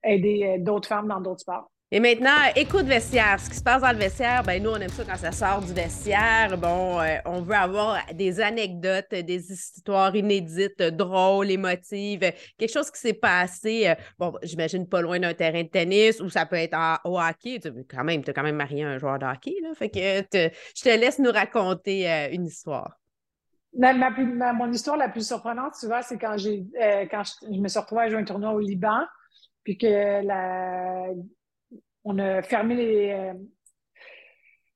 aider 0.04 0.58
d'autres 0.60 0.88
femmes 0.88 1.08
dans 1.08 1.22
d'autres 1.22 1.42
sports. 1.42 1.72
Et 1.96 2.02
maintenant, 2.02 2.52
écoute 2.58 2.88
vestiaire. 2.88 3.40
Ce 3.40 3.50
qui 3.50 3.56
se 3.56 3.64
passe 3.64 3.82
dans 3.82 3.94
le 3.94 3.98
vestiaire, 3.98 4.44
ben 4.44 4.62
nous, 4.62 4.72
on 4.72 4.76
aime 4.76 4.90
ça 4.90 5.06
quand 5.06 5.16
ça 5.16 5.32
sort 5.32 5.62
du 5.62 5.72
vestiaire. 5.72 6.58
Bon, 6.58 7.00
euh, 7.00 7.20
on 7.24 7.40
veut 7.40 7.56
avoir 7.56 8.00
des 8.14 8.42
anecdotes, 8.42 9.12
des 9.12 9.50
histoires 9.50 10.14
inédites, 10.14 10.82
drôles, 10.82 11.52
émotives, 11.52 12.20
quelque 12.58 12.74
chose 12.74 12.92
qui 12.92 13.00
s'est 13.00 13.14
passé, 13.14 13.88
euh, 13.88 13.96
bon, 14.20 14.34
j'imagine 14.44 14.90
pas 14.90 15.02
loin 15.02 15.22
d'un 15.22 15.34
terrain 15.34 15.64
de 15.64 15.70
tennis 15.70 16.20
ou 16.20 16.28
ça 16.28 16.46
peut 16.46 16.58
être 16.58 16.78
au 17.06 17.18
hockey. 17.18 17.62
Tu 17.62 17.72
quand 17.90 18.04
même, 18.04 18.24
as 18.28 18.34
quand 18.34 18.44
même 18.44 18.58
marié 18.58 18.84
un 18.84 18.98
joueur 18.98 19.18
de 19.18 19.26
hockey, 19.26 19.56
là. 19.64 19.74
Fait 19.74 19.90
que 19.90 20.50
je 20.76 20.84
te 20.84 20.90
laisse 20.90 21.18
nous 21.18 21.32
raconter 21.32 22.12
euh, 22.12 22.28
une 22.30 22.46
histoire. 22.46 23.00
mon 23.74 24.70
histoire 24.70 24.98
la 24.98 25.08
plus 25.08 25.26
surprenante, 25.26 25.76
tu 25.80 25.86
vois, 25.86 26.02
c'est 26.02 26.18
quand 26.18 26.36
j'ai 26.36 26.66
quand 27.10 27.24
je, 27.24 27.58
me 27.58 27.70
suis 27.70 27.80
retrouvée 27.80 28.02
à 28.02 28.10
jouer 28.10 28.20
un 28.20 28.26
tournoi 28.26 28.52
au 28.52 28.60
Liban, 28.60 29.00
puis 29.64 29.78
que 29.78 30.26
la 30.26 31.06
on 32.06 32.20
a 32.20 32.42
fermé 32.44 32.76
les. 32.76 33.12
Euh, 33.12 33.34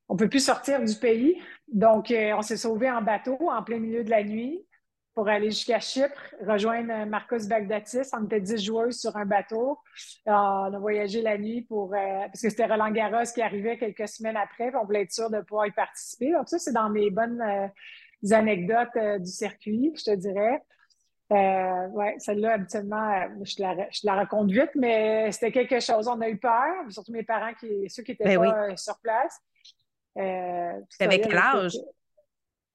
on 0.08 0.14
ne 0.14 0.18
peut 0.18 0.28
plus 0.28 0.44
sortir 0.44 0.84
du 0.84 0.94
pays. 0.96 1.40
Donc, 1.68 2.10
euh, 2.10 2.32
on 2.36 2.42
s'est 2.42 2.56
sauvé 2.56 2.90
en 2.90 3.00
bateau 3.00 3.38
en 3.48 3.62
plein 3.62 3.78
milieu 3.78 4.02
de 4.02 4.10
la 4.10 4.24
nuit 4.24 4.66
pour 5.14 5.28
aller 5.28 5.50
jusqu'à 5.50 5.78
Chypre, 5.78 6.20
rejoindre 6.44 7.06
Marcos 7.06 7.46
Bagdatis. 7.48 8.10
On 8.12 8.24
était 8.24 8.40
10 8.40 8.64
joueuses 8.64 8.98
sur 9.00 9.16
un 9.16 9.24
bateau. 9.24 9.78
Euh, 10.26 10.32
on 10.32 10.74
a 10.74 10.78
voyagé 10.78 11.22
la 11.22 11.38
nuit 11.38 11.62
pour 11.62 11.90
parce 11.90 12.42
que 12.42 12.50
c'était 12.50 12.66
Roland 12.66 12.90
Garros 12.90 13.30
qui 13.32 13.40
arrivait 13.40 13.78
quelques 13.78 14.08
semaines 14.08 14.36
après. 14.36 14.72
On 14.74 14.84
voulait 14.84 15.02
être 15.02 15.12
sûr 15.12 15.30
de 15.30 15.40
pouvoir 15.40 15.66
y 15.66 15.72
participer. 15.72 16.32
Donc, 16.32 16.48
ça, 16.48 16.58
c'est 16.58 16.72
dans 16.72 16.90
mes 16.90 17.10
bonnes 17.10 17.42
anecdotes 18.32 19.20
du 19.20 19.30
circuit, 19.30 19.92
je 19.96 20.04
te 20.10 20.16
dirais. 20.16 20.60
Euh, 21.32 21.86
ouais, 21.88 22.16
celle-là, 22.18 22.54
habituellement, 22.54 23.12
euh, 23.12 23.44
je 23.44 23.62
la, 23.62 23.88
je 23.90 24.00
la 24.02 24.14
raconte 24.14 24.50
vite, 24.50 24.70
mais 24.74 25.30
c'était 25.30 25.52
quelque 25.52 25.78
chose. 25.78 26.08
On 26.08 26.20
a 26.20 26.28
eu 26.28 26.36
peur, 26.36 26.84
surtout 26.88 27.12
mes 27.12 27.22
parents, 27.22 27.54
qui, 27.54 27.88
ceux 27.88 28.02
qui 28.02 28.12
étaient 28.12 28.24
ben 28.24 28.40
pas 28.40 28.70
euh, 28.70 28.76
sur 28.76 28.98
place. 28.98 29.38
Euh, 30.18 30.72
T'avais 30.98 31.20
quel 31.20 31.36
âge? 31.36 31.76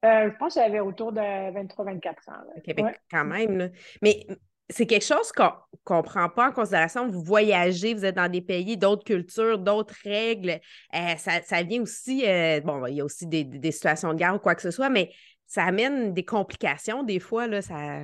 Euh, 0.05 0.31
je 0.31 0.37
pense 0.37 0.53
que 0.53 0.61
j'avais 0.61 0.79
autour 0.79 1.11
de 1.11 1.19
23-24 1.19 2.09
ans. 2.29 2.93
Quand 3.11 3.25
même. 3.25 3.71
Mais 4.01 4.25
c'est 4.69 4.85
quelque 4.85 5.05
chose 5.05 5.33
qu'on 5.33 5.97
ne 5.97 6.01
prend 6.01 6.29
pas 6.29 6.49
en 6.49 6.51
considération. 6.53 7.09
Vous 7.09 7.23
voyagez, 7.23 7.93
vous 7.93 8.05
êtes 8.05 8.15
dans 8.15 8.31
des 8.31 8.41
pays, 8.41 8.77
d'autres 8.77 9.03
cultures, 9.03 9.59
d'autres 9.59 9.95
règles. 10.05 10.61
ça, 10.93 11.41
ça, 11.43 11.61
vient 11.63 11.81
aussi, 11.81 12.23
bon, 12.63 12.85
il 12.85 12.95
y 12.95 13.01
a 13.01 13.03
aussi 13.03 13.27
des, 13.27 13.43
des, 13.43 13.71
situations 13.71 14.13
de 14.13 14.19
guerre 14.19 14.35
ou 14.35 14.39
quoi 14.39 14.55
que 14.55 14.61
ce 14.61 14.71
soit, 14.71 14.89
mais 14.89 15.11
ça 15.45 15.63
amène 15.65 16.13
des 16.13 16.23
complications 16.23 17.03
des 17.03 17.19
fois. 17.19 17.47
Là, 17.47 17.61
ça... 17.61 17.99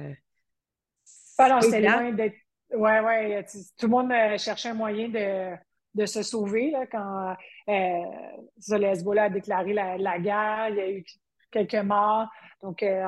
Loin 1.39 2.11
d'être. 2.11 2.35
Ouais, 2.73 2.99
ouais. 3.01 3.45
Tout 3.77 3.87
le 3.87 3.91
monde 3.91 4.11
euh, 4.11 4.37
cherchait 4.37 4.69
un 4.69 4.73
moyen 4.73 5.09
de, 5.09 5.55
de 5.93 6.05
se 6.05 6.23
sauver 6.23 6.71
là, 6.71 6.85
quand 6.87 7.35
euh, 7.69 8.81
Hezbollah 8.83 9.23
a 9.23 9.29
déclaré 9.29 9.73
la, 9.73 10.19
guerre. 10.19 10.69
Il 10.69 10.75
y 10.75 10.81
a 10.81 10.91
eu 10.91 11.05
quelques 11.51 11.75
morts. 11.75 12.27
Donc, 12.61 12.83
euh, 12.83 13.07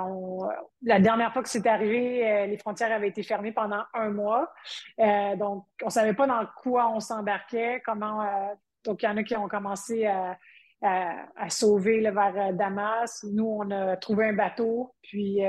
la 0.82 1.00
dernière 1.00 1.32
fois 1.32 1.44
que 1.44 1.50
c'est 1.50 1.66
arrivé, 1.68 2.28
euh, 2.28 2.46
les 2.48 2.58
frontières 2.58 2.92
avaient 2.92 3.10
été 3.10 3.24
fermées 3.24 3.52
pendant 3.52 3.84
un 3.94 4.10
mois. 4.10 4.52
donc, 4.98 5.66
on 5.82 5.86
ne 5.86 5.92
savait 5.92 6.14
pas 6.14 6.28
dans 6.28 6.46
quoi 6.62 6.90
on 6.90 7.00
s'embarquait, 7.00 7.82
comment. 7.86 8.26
donc, 8.84 9.04
il 9.04 9.06
y 9.06 9.10
en 9.10 9.18
a 9.18 9.24
qui 9.24 9.36
ont 9.38 9.48
commencé 9.48 10.06
à, 10.08 10.38
à, 10.82 11.50
sauver 11.50 12.02
vers 12.02 12.54
Damas. 12.54 13.24
Nous, 13.32 13.46
on 13.46 13.70
a 13.72 13.96
trouvé 13.96 14.30
un 14.30 14.34
bateau, 14.34 14.94
puis 15.02 15.40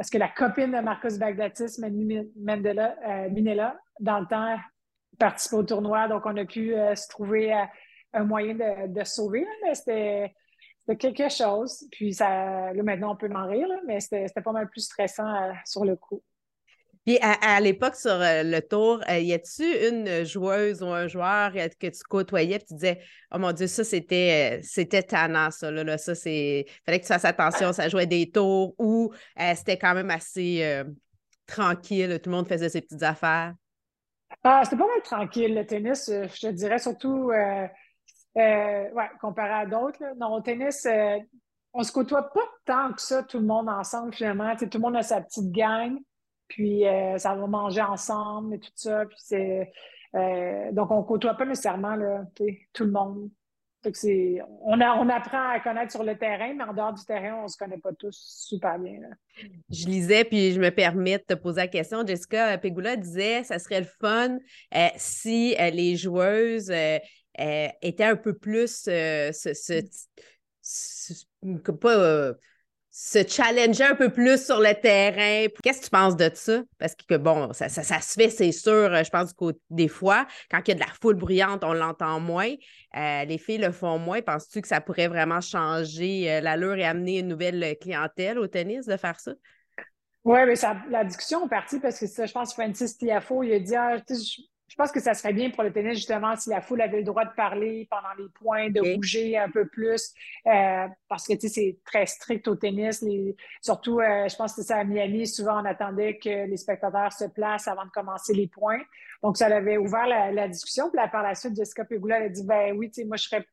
parce 0.00 0.08
que 0.08 0.16
la 0.16 0.28
copine 0.28 0.72
de 0.72 0.80
Marcos 0.80 1.18
Bagdatis, 1.18 1.78
Mandela, 1.78 2.96
euh, 3.06 3.28
Minella, 3.28 3.78
dans 4.00 4.20
le 4.20 4.26
temps, 4.26 4.56
participait 5.18 5.56
au 5.56 5.62
tournoi, 5.62 6.08
donc 6.08 6.24
on 6.24 6.34
a 6.38 6.46
pu 6.46 6.74
euh, 6.74 6.94
se 6.94 7.06
trouver 7.06 7.52
euh, 7.52 7.64
un 8.14 8.24
moyen 8.24 8.54
de, 8.54 8.94
de 8.94 9.04
sauver, 9.04 9.46
mais 9.62 9.74
c'était 9.74 10.34
quelque 10.98 11.28
chose. 11.28 11.86
Puis 11.92 12.14
ça, 12.14 12.72
là, 12.72 12.82
maintenant, 12.82 13.12
on 13.12 13.16
peut 13.16 13.28
m'en 13.28 13.46
rire, 13.46 13.68
mais 13.86 14.00
c'était 14.00 14.40
pas 14.42 14.52
mal 14.52 14.70
plus 14.70 14.86
stressant 14.86 15.52
sur 15.66 15.84
le 15.84 15.96
coup. 15.96 16.22
Puis 17.06 17.18
à, 17.22 17.58
l'époque, 17.60 17.96
sur 17.96 18.10
euh, 18.10 18.42
le 18.42 18.60
tour, 18.60 19.00
euh, 19.08 19.18
y 19.18 19.32
a-tu 19.32 19.64
une 19.88 20.22
joueuse 20.24 20.82
ou 20.82 20.88
un 20.88 21.06
joueur 21.06 21.52
que 21.52 21.86
tu 21.86 22.02
côtoyais 22.06 22.56
et 22.56 22.58
tu 22.58 22.74
disais 22.74 23.00
Oh 23.32 23.38
mon 23.38 23.52
Dieu, 23.52 23.66
ça 23.68 23.84
c'était 23.84 24.58
euh, 24.58 24.60
c'était 24.62 25.02
tannant, 25.02 25.50
ça, 25.50 25.70
là, 25.70 25.96
ça 25.96 26.14
c'est. 26.14 26.66
Fallait 26.84 26.98
que 26.98 27.04
tu 27.04 27.12
fasses 27.12 27.24
attention, 27.24 27.72
ça 27.72 27.88
jouait 27.88 28.06
des 28.06 28.30
tours 28.30 28.74
ou 28.78 29.12
c'était 29.56 29.78
quand 29.78 29.94
même 29.94 30.10
assez 30.10 30.84
tranquille, 31.46 32.20
tout 32.22 32.28
le 32.28 32.36
monde 32.36 32.48
faisait 32.48 32.68
ses 32.68 32.82
petites 32.82 33.02
affaires? 33.02 33.54
Ah, 34.44 34.60
c'était 34.64 34.76
pas 34.76 34.86
mal 34.86 35.02
tranquille, 35.02 35.54
le 35.54 35.66
tennis, 35.66 36.08
je 36.08 36.40
te 36.40 36.52
dirais, 36.52 36.78
surtout 36.78 37.30
ouais, 37.30 37.70
comparé 39.20 39.52
à 39.52 39.66
d'autres. 39.66 40.04
Non, 40.18 40.34
au 40.34 40.40
tennis, 40.42 40.86
on 41.72 41.82
se 41.82 41.92
côtoie 41.92 42.30
pas 42.30 42.46
tant 42.66 42.92
que 42.92 43.00
ça, 43.00 43.22
tout 43.22 43.38
le 43.38 43.46
monde 43.46 43.70
ensemble, 43.70 44.12
finalement. 44.12 44.54
tout 44.54 44.68
le 44.72 44.78
monde 44.78 44.96
a 44.96 45.02
sa 45.02 45.22
petite 45.22 45.50
gang. 45.50 45.98
Puis 46.50 46.86
euh, 46.86 47.16
ça 47.16 47.34
va 47.34 47.46
manger 47.46 47.80
ensemble 47.80 48.56
et 48.56 48.58
tout 48.58 48.72
ça. 48.74 49.06
Puis 49.06 49.18
c'est, 49.20 49.72
euh, 50.16 50.72
donc, 50.72 50.90
on 50.90 51.02
côtoie 51.04 51.34
pas 51.34 51.46
nécessairement 51.46 51.94
là, 51.94 52.24
tout 52.72 52.84
le 52.84 52.90
monde. 52.90 53.30
on, 53.84 54.80
on 54.80 55.08
apprend 55.08 55.48
à 55.48 55.60
connaître 55.60 55.92
sur 55.92 56.02
le 56.02 56.18
terrain, 56.18 56.52
mais 56.52 56.64
en 56.64 56.74
dehors 56.74 56.92
du 56.92 57.04
terrain, 57.04 57.38
on 57.38 57.44
ne 57.44 57.48
se 57.48 57.56
connaît 57.56 57.78
pas 57.78 57.92
tous 57.92 58.18
super 58.48 58.80
bien. 58.80 58.98
Je 59.70 59.86
lisais, 59.86 60.24
puis 60.24 60.50
je 60.50 60.60
me 60.60 60.70
permets 60.70 61.18
de 61.18 61.22
te 61.22 61.34
poser 61.34 61.60
la 61.60 61.68
question. 61.68 62.04
Jessica 62.04 62.58
Pegula 62.58 62.96
disait 62.96 63.44
ça 63.44 63.60
serait 63.60 63.80
le 63.80 63.86
fun 64.00 64.38
euh, 64.74 64.88
si 64.96 65.54
les 65.56 65.94
joueuses 65.94 66.72
étaient 67.38 68.04
un 68.04 68.16
peu 68.16 68.34
plus 68.34 68.82
ce, 68.82 69.30
pas 71.80 72.34
se 72.90 73.26
challenger 73.26 73.84
un 73.84 73.94
peu 73.94 74.10
plus 74.10 74.44
sur 74.44 74.58
le 74.58 74.74
terrain. 74.74 75.46
Qu'est-ce 75.62 75.78
que 75.78 75.84
tu 75.84 75.90
penses 75.90 76.16
de 76.16 76.30
ça? 76.34 76.62
Parce 76.78 76.94
que, 76.94 77.16
bon, 77.16 77.52
ça, 77.52 77.68
ça, 77.68 78.00
se 78.00 78.14
fait, 78.14 78.30
c'est 78.30 78.50
sûr, 78.52 78.72
euh, 78.72 79.04
je 79.04 79.10
pense 79.10 79.32
que 79.32 79.56
des 79.70 79.88
fois, 79.88 80.26
quand 80.50 80.60
il 80.66 80.68
y 80.68 80.72
a 80.72 80.74
de 80.74 80.80
la 80.80 80.92
foule 81.00 81.14
bruyante, 81.14 81.62
on 81.62 81.72
l'entend 81.72 82.18
moins. 82.18 82.52
Euh, 82.96 83.24
les 83.24 83.38
filles 83.38 83.58
le 83.58 83.70
font 83.70 83.98
moins. 83.98 84.20
Penses-tu 84.22 84.60
que 84.60 84.68
ça 84.68 84.80
pourrait 84.80 85.08
vraiment 85.08 85.40
changer 85.40 86.30
euh, 86.30 86.40
l'allure 86.40 86.74
et 86.74 86.84
amener 86.84 87.20
une 87.20 87.28
nouvelle 87.28 87.76
clientèle 87.80 88.38
au 88.38 88.48
tennis 88.48 88.86
de 88.86 88.96
faire 88.96 89.20
ça? 89.20 89.32
Oui, 90.24 90.40
mais 90.46 90.56
ça, 90.56 90.76
la 90.90 91.04
discussion 91.04 91.46
est 91.46 91.48
partie 91.48 91.78
parce 91.78 91.98
que 91.98 92.06
ça, 92.06 92.26
je 92.26 92.32
pense 92.32 92.50
que 92.50 92.62
Francis 92.62 92.98
Tiafo, 92.98 93.42
il 93.42 93.52
a 93.54 93.58
dit 93.60 93.76
ah, 93.76 93.96
je 93.96 94.42
pense 94.76 94.92
que 94.92 95.00
ça 95.00 95.14
serait 95.14 95.32
bien 95.32 95.50
pour 95.50 95.62
le 95.62 95.72
tennis, 95.72 95.94
justement, 95.94 96.36
si 96.36 96.48
la 96.50 96.60
foule 96.60 96.80
avait 96.80 96.98
le 96.98 97.04
droit 97.04 97.24
de 97.24 97.34
parler 97.34 97.88
pendant 97.90 98.12
les 98.18 98.28
points, 98.28 98.70
de 98.70 98.94
bouger 98.94 99.36
un 99.36 99.50
peu 99.50 99.66
plus, 99.66 100.12
euh, 100.46 100.86
parce 101.08 101.26
que, 101.26 101.32
tu 101.34 101.40
sais, 101.40 101.48
c'est 101.48 101.78
très 101.84 102.06
strict 102.06 102.46
au 102.46 102.54
tennis. 102.54 103.04
surtout, 103.62 104.00
euh, 104.00 104.28
je 104.28 104.36
pense 104.36 104.54
que 104.54 104.62
c'est 104.62 104.74
à 104.74 104.84
Miami, 104.84 105.26
souvent, 105.26 105.60
on 105.60 105.64
attendait 105.64 106.18
que 106.18 106.46
les 106.46 106.56
spectateurs 106.56 107.12
se 107.12 107.24
placent 107.24 107.68
avant 107.68 107.84
de 107.84 107.90
commencer 107.90 108.32
les 108.32 108.46
points. 108.46 108.80
Donc, 109.22 109.36
ça 109.36 109.46
avait 109.46 109.76
ouvert 109.76 110.06
la, 110.06 110.48
discussion. 110.48 110.88
Puis 110.88 110.96
là, 110.96 111.08
par 111.08 111.22
la 111.22 111.34
suite, 111.34 111.56
Jessica 111.56 111.84
Pegula 111.84 112.16
a 112.16 112.28
dit, 112.28 112.44
ben 112.44 112.76
oui, 112.76 112.90
tu 112.90 113.02
sais, 113.02 113.04
moi, 113.06 113.16
je 113.16 113.24
serais 113.24 113.44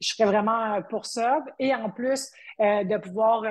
je 0.00 0.08
serais 0.08 0.26
vraiment 0.26 0.82
pour 0.90 1.06
ça. 1.06 1.42
Et 1.58 1.74
en 1.74 1.90
plus, 1.90 2.30
euh, 2.60 2.84
de 2.84 2.98
pouvoir 2.98 3.44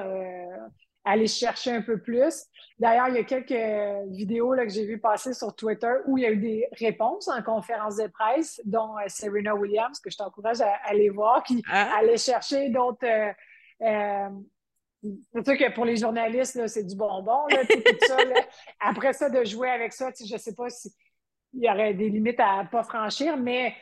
aller 1.06 1.28
chercher 1.28 1.72
un 1.72 1.82
peu 1.82 2.00
plus. 2.00 2.46
D'ailleurs, 2.78 3.08
il 3.08 3.16
y 3.16 3.20
a 3.20 3.24
quelques 3.24 4.10
vidéos 4.10 4.54
là, 4.54 4.66
que 4.66 4.72
j'ai 4.72 4.86
vu 4.86 5.00
passer 5.00 5.34
sur 5.34 5.56
Twitter 5.56 5.94
où 6.06 6.18
il 6.18 6.24
y 6.24 6.28
a 6.28 6.32
eu 6.32 6.38
des 6.38 6.68
réponses 6.74 7.30
en 7.30 7.42
conférence 7.42 7.96
de 7.98 8.08
presse, 8.08 8.60
dont 8.66 8.98
euh, 8.98 9.04
Serena 9.08 9.56
Williams, 9.56 10.00
que 10.00 10.10
je 10.10 10.18
t'encourage 10.18 10.60
à, 10.60 10.74
aller 10.84 11.10
voir, 11.10 11.44
qui 11.44 11.64
ah. 11.72 11.96
allait 11.98 12.18
chercher 12.18 12.70
d'autres. 12.70 13.06
Euh, 13.06 13.32
euh, 13.82 14.30
c'est 15.32 15.46
sûr 15.46 15.58
que 15.58 15.74
pour 15.74 15.86
les 15.86 15.96
journalistes, 15.96 16.68
c'est 16.68 16.84
du 16.84 16.96
bonbon, 16.96 17.46
là, 17.48 17.64
tout 17.66 17.82
ça. 18.08 18.18
Après 18.80 19.14
ça, 19.14 19.30
de 19.30 19.44
jouer 19.46 19.70
avec 19.70 19.94
ça, 19.94 20.10
je 20.20 20.34
ne 20.34 20.40
sais 20.40 20.56
pas 20.56 20.68
s'il 20.70 20.92
y 21.54 21.70
aurait 21.70 21.94
des 21.94 22.10
limites 22.10 22.40
à 22.40 22.64
ne 22.64 22.68
pas 22.68 22.84
franchir, 22.84 23.38
mais 23.38 23.76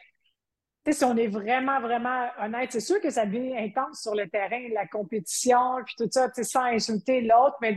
si 0.91 1.03
on 1.05 1.15
est 1.15 1.27
vraiment, 1.27 1.79
vraiment 1.79 2.27
honnête, 2.41 2.71
c'est 2.71 2.81
sûr 2.81 2.99
que 2.99 3.09
ça 3.09 3.25
devient 3.25 3.55
intense 3.57 4.01
sur 4.01 4.15
le 4.15 4.27
terrain, 4.27 4.59
la 4.73 4.87
compétition, 4.87 5.77
puis 5.85 5.95
tout 5.97 6.09
ça, 6.11 6.29
sans 6.43 6.63
insulter 6.63 7.21
l'autre, 7.21 7.55
mais 7.61 7.73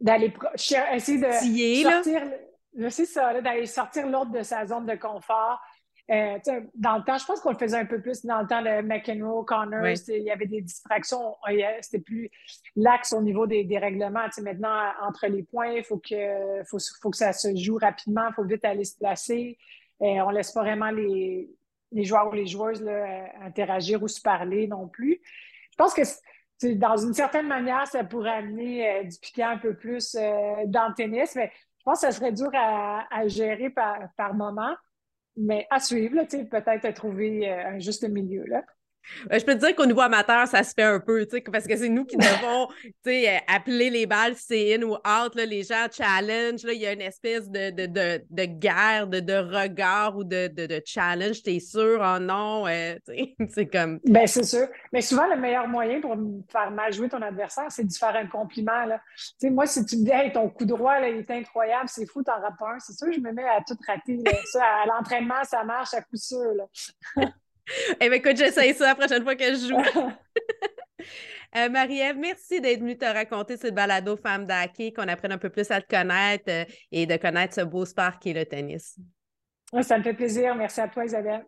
d'aller 0.00 0.32
essayer 0.92 1.18
de 1.18 1.30
sortir, 1.88 2.22
c'est 2.90 3.06
ça, 3.06 3.40
d'aller 3.40 3.66
sortir 3.66 4.08
l'autre 4.08 4.32
de 4.32 4.42
sa 4.42 4.66
zone 4.66 4.86
de 4.86 4.96
confort. 4.96 5.60
Euh, 6.08 6.38
dans 6.74 6.98
le 6.98 7.04
temps, 7.04 7.18
je 7.18 7.24
pense 7.24 7.40
qu'on 7.40 7.50
le 7.50 7.58
faisait 7.58 7.78
un 7.78 7.84
peu 7.84 8.00
plus 8.00 8.24
dans 8.24 8.40
le 8.40 8.46
temps 8.46 8.62
de 8.62 8.80
McEnroe, 8.82 9.44
Connors, 9.44 9.86
il 10.08 10.22
y 10.22 10.30
avait 10.30 10.46
des 10.46 10.60
distractions, 10.60 11.34
c'était 11.80 12.02
plus 12.02 12.30
l'axe 12.76 13.12
au 13.12 13.22
niveau 13.22 13.46
des, 13.46 13.66
règlements. 13.78 14.26
maintenant, 14.42 14.92
entre 15.02 15.26
les 15.26 15.42
points, 15.42 15.72
il 15.72 15.84
faut 15.84 15.98
que, 15.98 16.62
faut, 16.64 16.78
faut 17.00 17.10
que 17.10 17.16
ça 17.16 17.32
se 17.32 17.54
joue 17.56 17.76
rapidement, 17.76 18.28
il 18.28 18.34
faut 18.34 18.44
vite 18.44 18.64
aller 18.64 18.84
se 18.84 18.96
placer. 18.96 19.58
On 19.98 20.06
euh, 20.06 20.24
on 20.26 20.30
laisse 20.30 20.52
pas 20.52 20.62
vraiment 20.62 20.90
les, 20.90 21.50
les 21.92 22.04
joueurs 22.04 22.28
ou 22.28 22.32
les 22.32 22.46
joueuses 22.46 22.82
là, 22.82 23.28
interagir 23.42 24.02
ou 24.02 24.08
se 24.08 24.20
parler 24.20 24.66
non 24.66 24.88
plus. 24.88 25.20
Je 25.70 25.76
pense 25.76 25.94
que 25.94 26.02
dans 26.74 26.96
une 26.96 27.14
certaine 27.14 27.48
manière, 27.48 27.86
ça 27.86 28.04
pourrait 28.04 28.30
amener 28.30 28.88
euh, 28.88 29.04
du 29.04 29.18
piquant 29.18 29.50
un 29.50 29.58
peu 29.58 29.74
plus 29.74 30.14
euh, 30.14 30.54
dans 30.66 30.88
le 30.88 30.94
tennis, 30.94 31.34
mais 31.34 31.52
je 31.78 31.84
pense 31.84 32.00
que 32.00 32.06
ça 32.06 32.12
serait 32.12 32.32
dur 32.32 32.50
à, 32.54 33.28
gérer 33.28 33.70
par, 33.70 34.34
moment, 34.34 34.74
mais 35.36 35.66
à 35.70 35.78
suivre, 35.78 36.24
peut-être 36.24 36.90
trouver 36.94 37.48
un 37.48 37.78
juste 37.78 38.08
milieu. 38.08 38.44
Là. 38.46 38.64
Euh, 39.32 39.38
je 39.38 39.44
peux 39.44 39.54
te 39.54 39.58
dire 39.58 39.74
qu'au 39.74 39.86
niveau 39.86 40.00
amateur, 40.00 40.46
ça 40.46 40.62
se 40.62 40.72
fait 40.74 40.82
un 40.82 41.00
peu, 41.00 41.26
parce 41.52 41.66
que 41.66 41.76
c'est 41.76 41.88
nous 41.88 42.04
qui 42.04 42.16
devons 42.16 42.68
euh, 43.06 43.36
appeler 43.48 43.90
les 43.90 44.06
balles 44.06 44.34
c'est 44.36 44.74
in 44.74 44.82
ou 44.82 44.94
out. 44.94 45.34
Là, 45.34 45.46
les 45.46 45.62
gens 45.62 45.86
challenge. 45.90 46.64
Là, 46.64 46.72
il 46.72 46.80
y 46.80 46.86
a 46.86 46.92
une 46.92 47.00
espèce 47.00 47.48
de, 47.48 47.70
de, 47.70 47.86
de, 47.86 48.22
de 48.28 48.44
guerre, 48.44 49.06
de, 49.06 49.20
de, 49.20 49.34
regard 49.34 50.16
ou 50.16 50.24
de, 50.24 50.48
de, 50.48 50.82
challenge. 50.84 51.42
T'es 51.42 51.60
sûr? 51.60 52.00
Oh 52.02 52.18
non? 52.18 52.66
Euh, 52.66 52.96
c'est 53.48 53.66
comme. 53.66 54.00
Ben, 54.04 54.26
c'est 54.26 54.44
sûr. 54.44 54.68
Mais 54.92 55.00
souvent, 55.00 55.26
le 55.26 55.36
meilleur 55.36 55.68
moyen 55.68 56.00
pour 56.00 56.16
faire 56.48 56.70
mal 56.70 56.92
jouer 56.92 57.08
ton 57.08 57.22
adversaire, 57.22 57.70
c'est 57.70 57.84
de 57.84 57.92
faire 57.92 58.14
un 58.16 58.26
compliment. 58.26 58.84
Là. 58.84 59.00
moi, 59.44 59.66
si 59.66 59.84
tu 59.84 59.96
me 59.98 60.04
dis, 60.04 60.10
hey, 60.10 60.32
ton 60.32 60.48
coup 60.48 60.64
droit, 60.64 60.98
là, 61.00 61.08
il 61.08 61.18
est 61.18 61.30
incroyable, 61.30 61.88
c'est 61.88 62.06
fou, 62.06 62.22
t'en 62.22 62.40
rates 62.40 62.54
un, 62.60 62.78
c'est 62.78 62.92
sûr, 62.92 63.12
je 63.12 63.20
me 63.20 63.32
mets 63.32 63.44
à 63.44 63.60
tout 63.66 63.76
rater. 63.86 64.18
Ça, 64.46 64.62
à 64.64 64.86
l'entraînement, 64.86 65.44
ça 65.44 65.64
marche 65.64 65.94
à 65.94 66.00
coup 66.02 66.16
sûr. 66.16 66.52
Là. 66.54 67.26
Eh 68.00 68.08
bien, 68.08 68.18
écoute, 68.18 68.36
j'essaye 68.36 68.74
ça 68.74 68.86
la 68.86 68.94
prochaine 68.94 69.22
fois 69.22 69.34
que 69.34 69.44
je 69.44 69.68
joue. 69.68 70.10
Euh, 71.54 71.70
Marie-Ève, 71.70 72.16
merci 72.18 72.60
d'être 72.60 72.80
venue 72.80 72.98
te 72.98 73.04
raconter 73.06 73.56
cette 73.56 73.74
balado 73.74 74.16
femme 74.16 74.44
d'hockey, 74.44 74.92
qu'on 74.92 75.08
apprenne 75.08 75.32
un 75.32 75.38
peu 75.38 75.48
plus 75.48 75.70
à 75.70 75.80
te 75.80 75.86
connaître 75.86 76.44
euh, 76.48 76.64
et 76.92 77.06
de 77.06 77.16
connaître 77.16 77.54
ce 77.54 77.60
beau 77.62 77.86
sport 77.86 78.18
qui 78.18 78.30
est 78.30 78.34
le 78.34 78.44
tennis. 78.44 78.98
Ça 79.80 79.96
me 79.96 80.02
fait 80.02 80.12
plaisir. 80.12 80.54
Merci 80.54 80.80
à 80.80 80.88
toi, 80.88 81.04
Isabelle. 81.04 81.46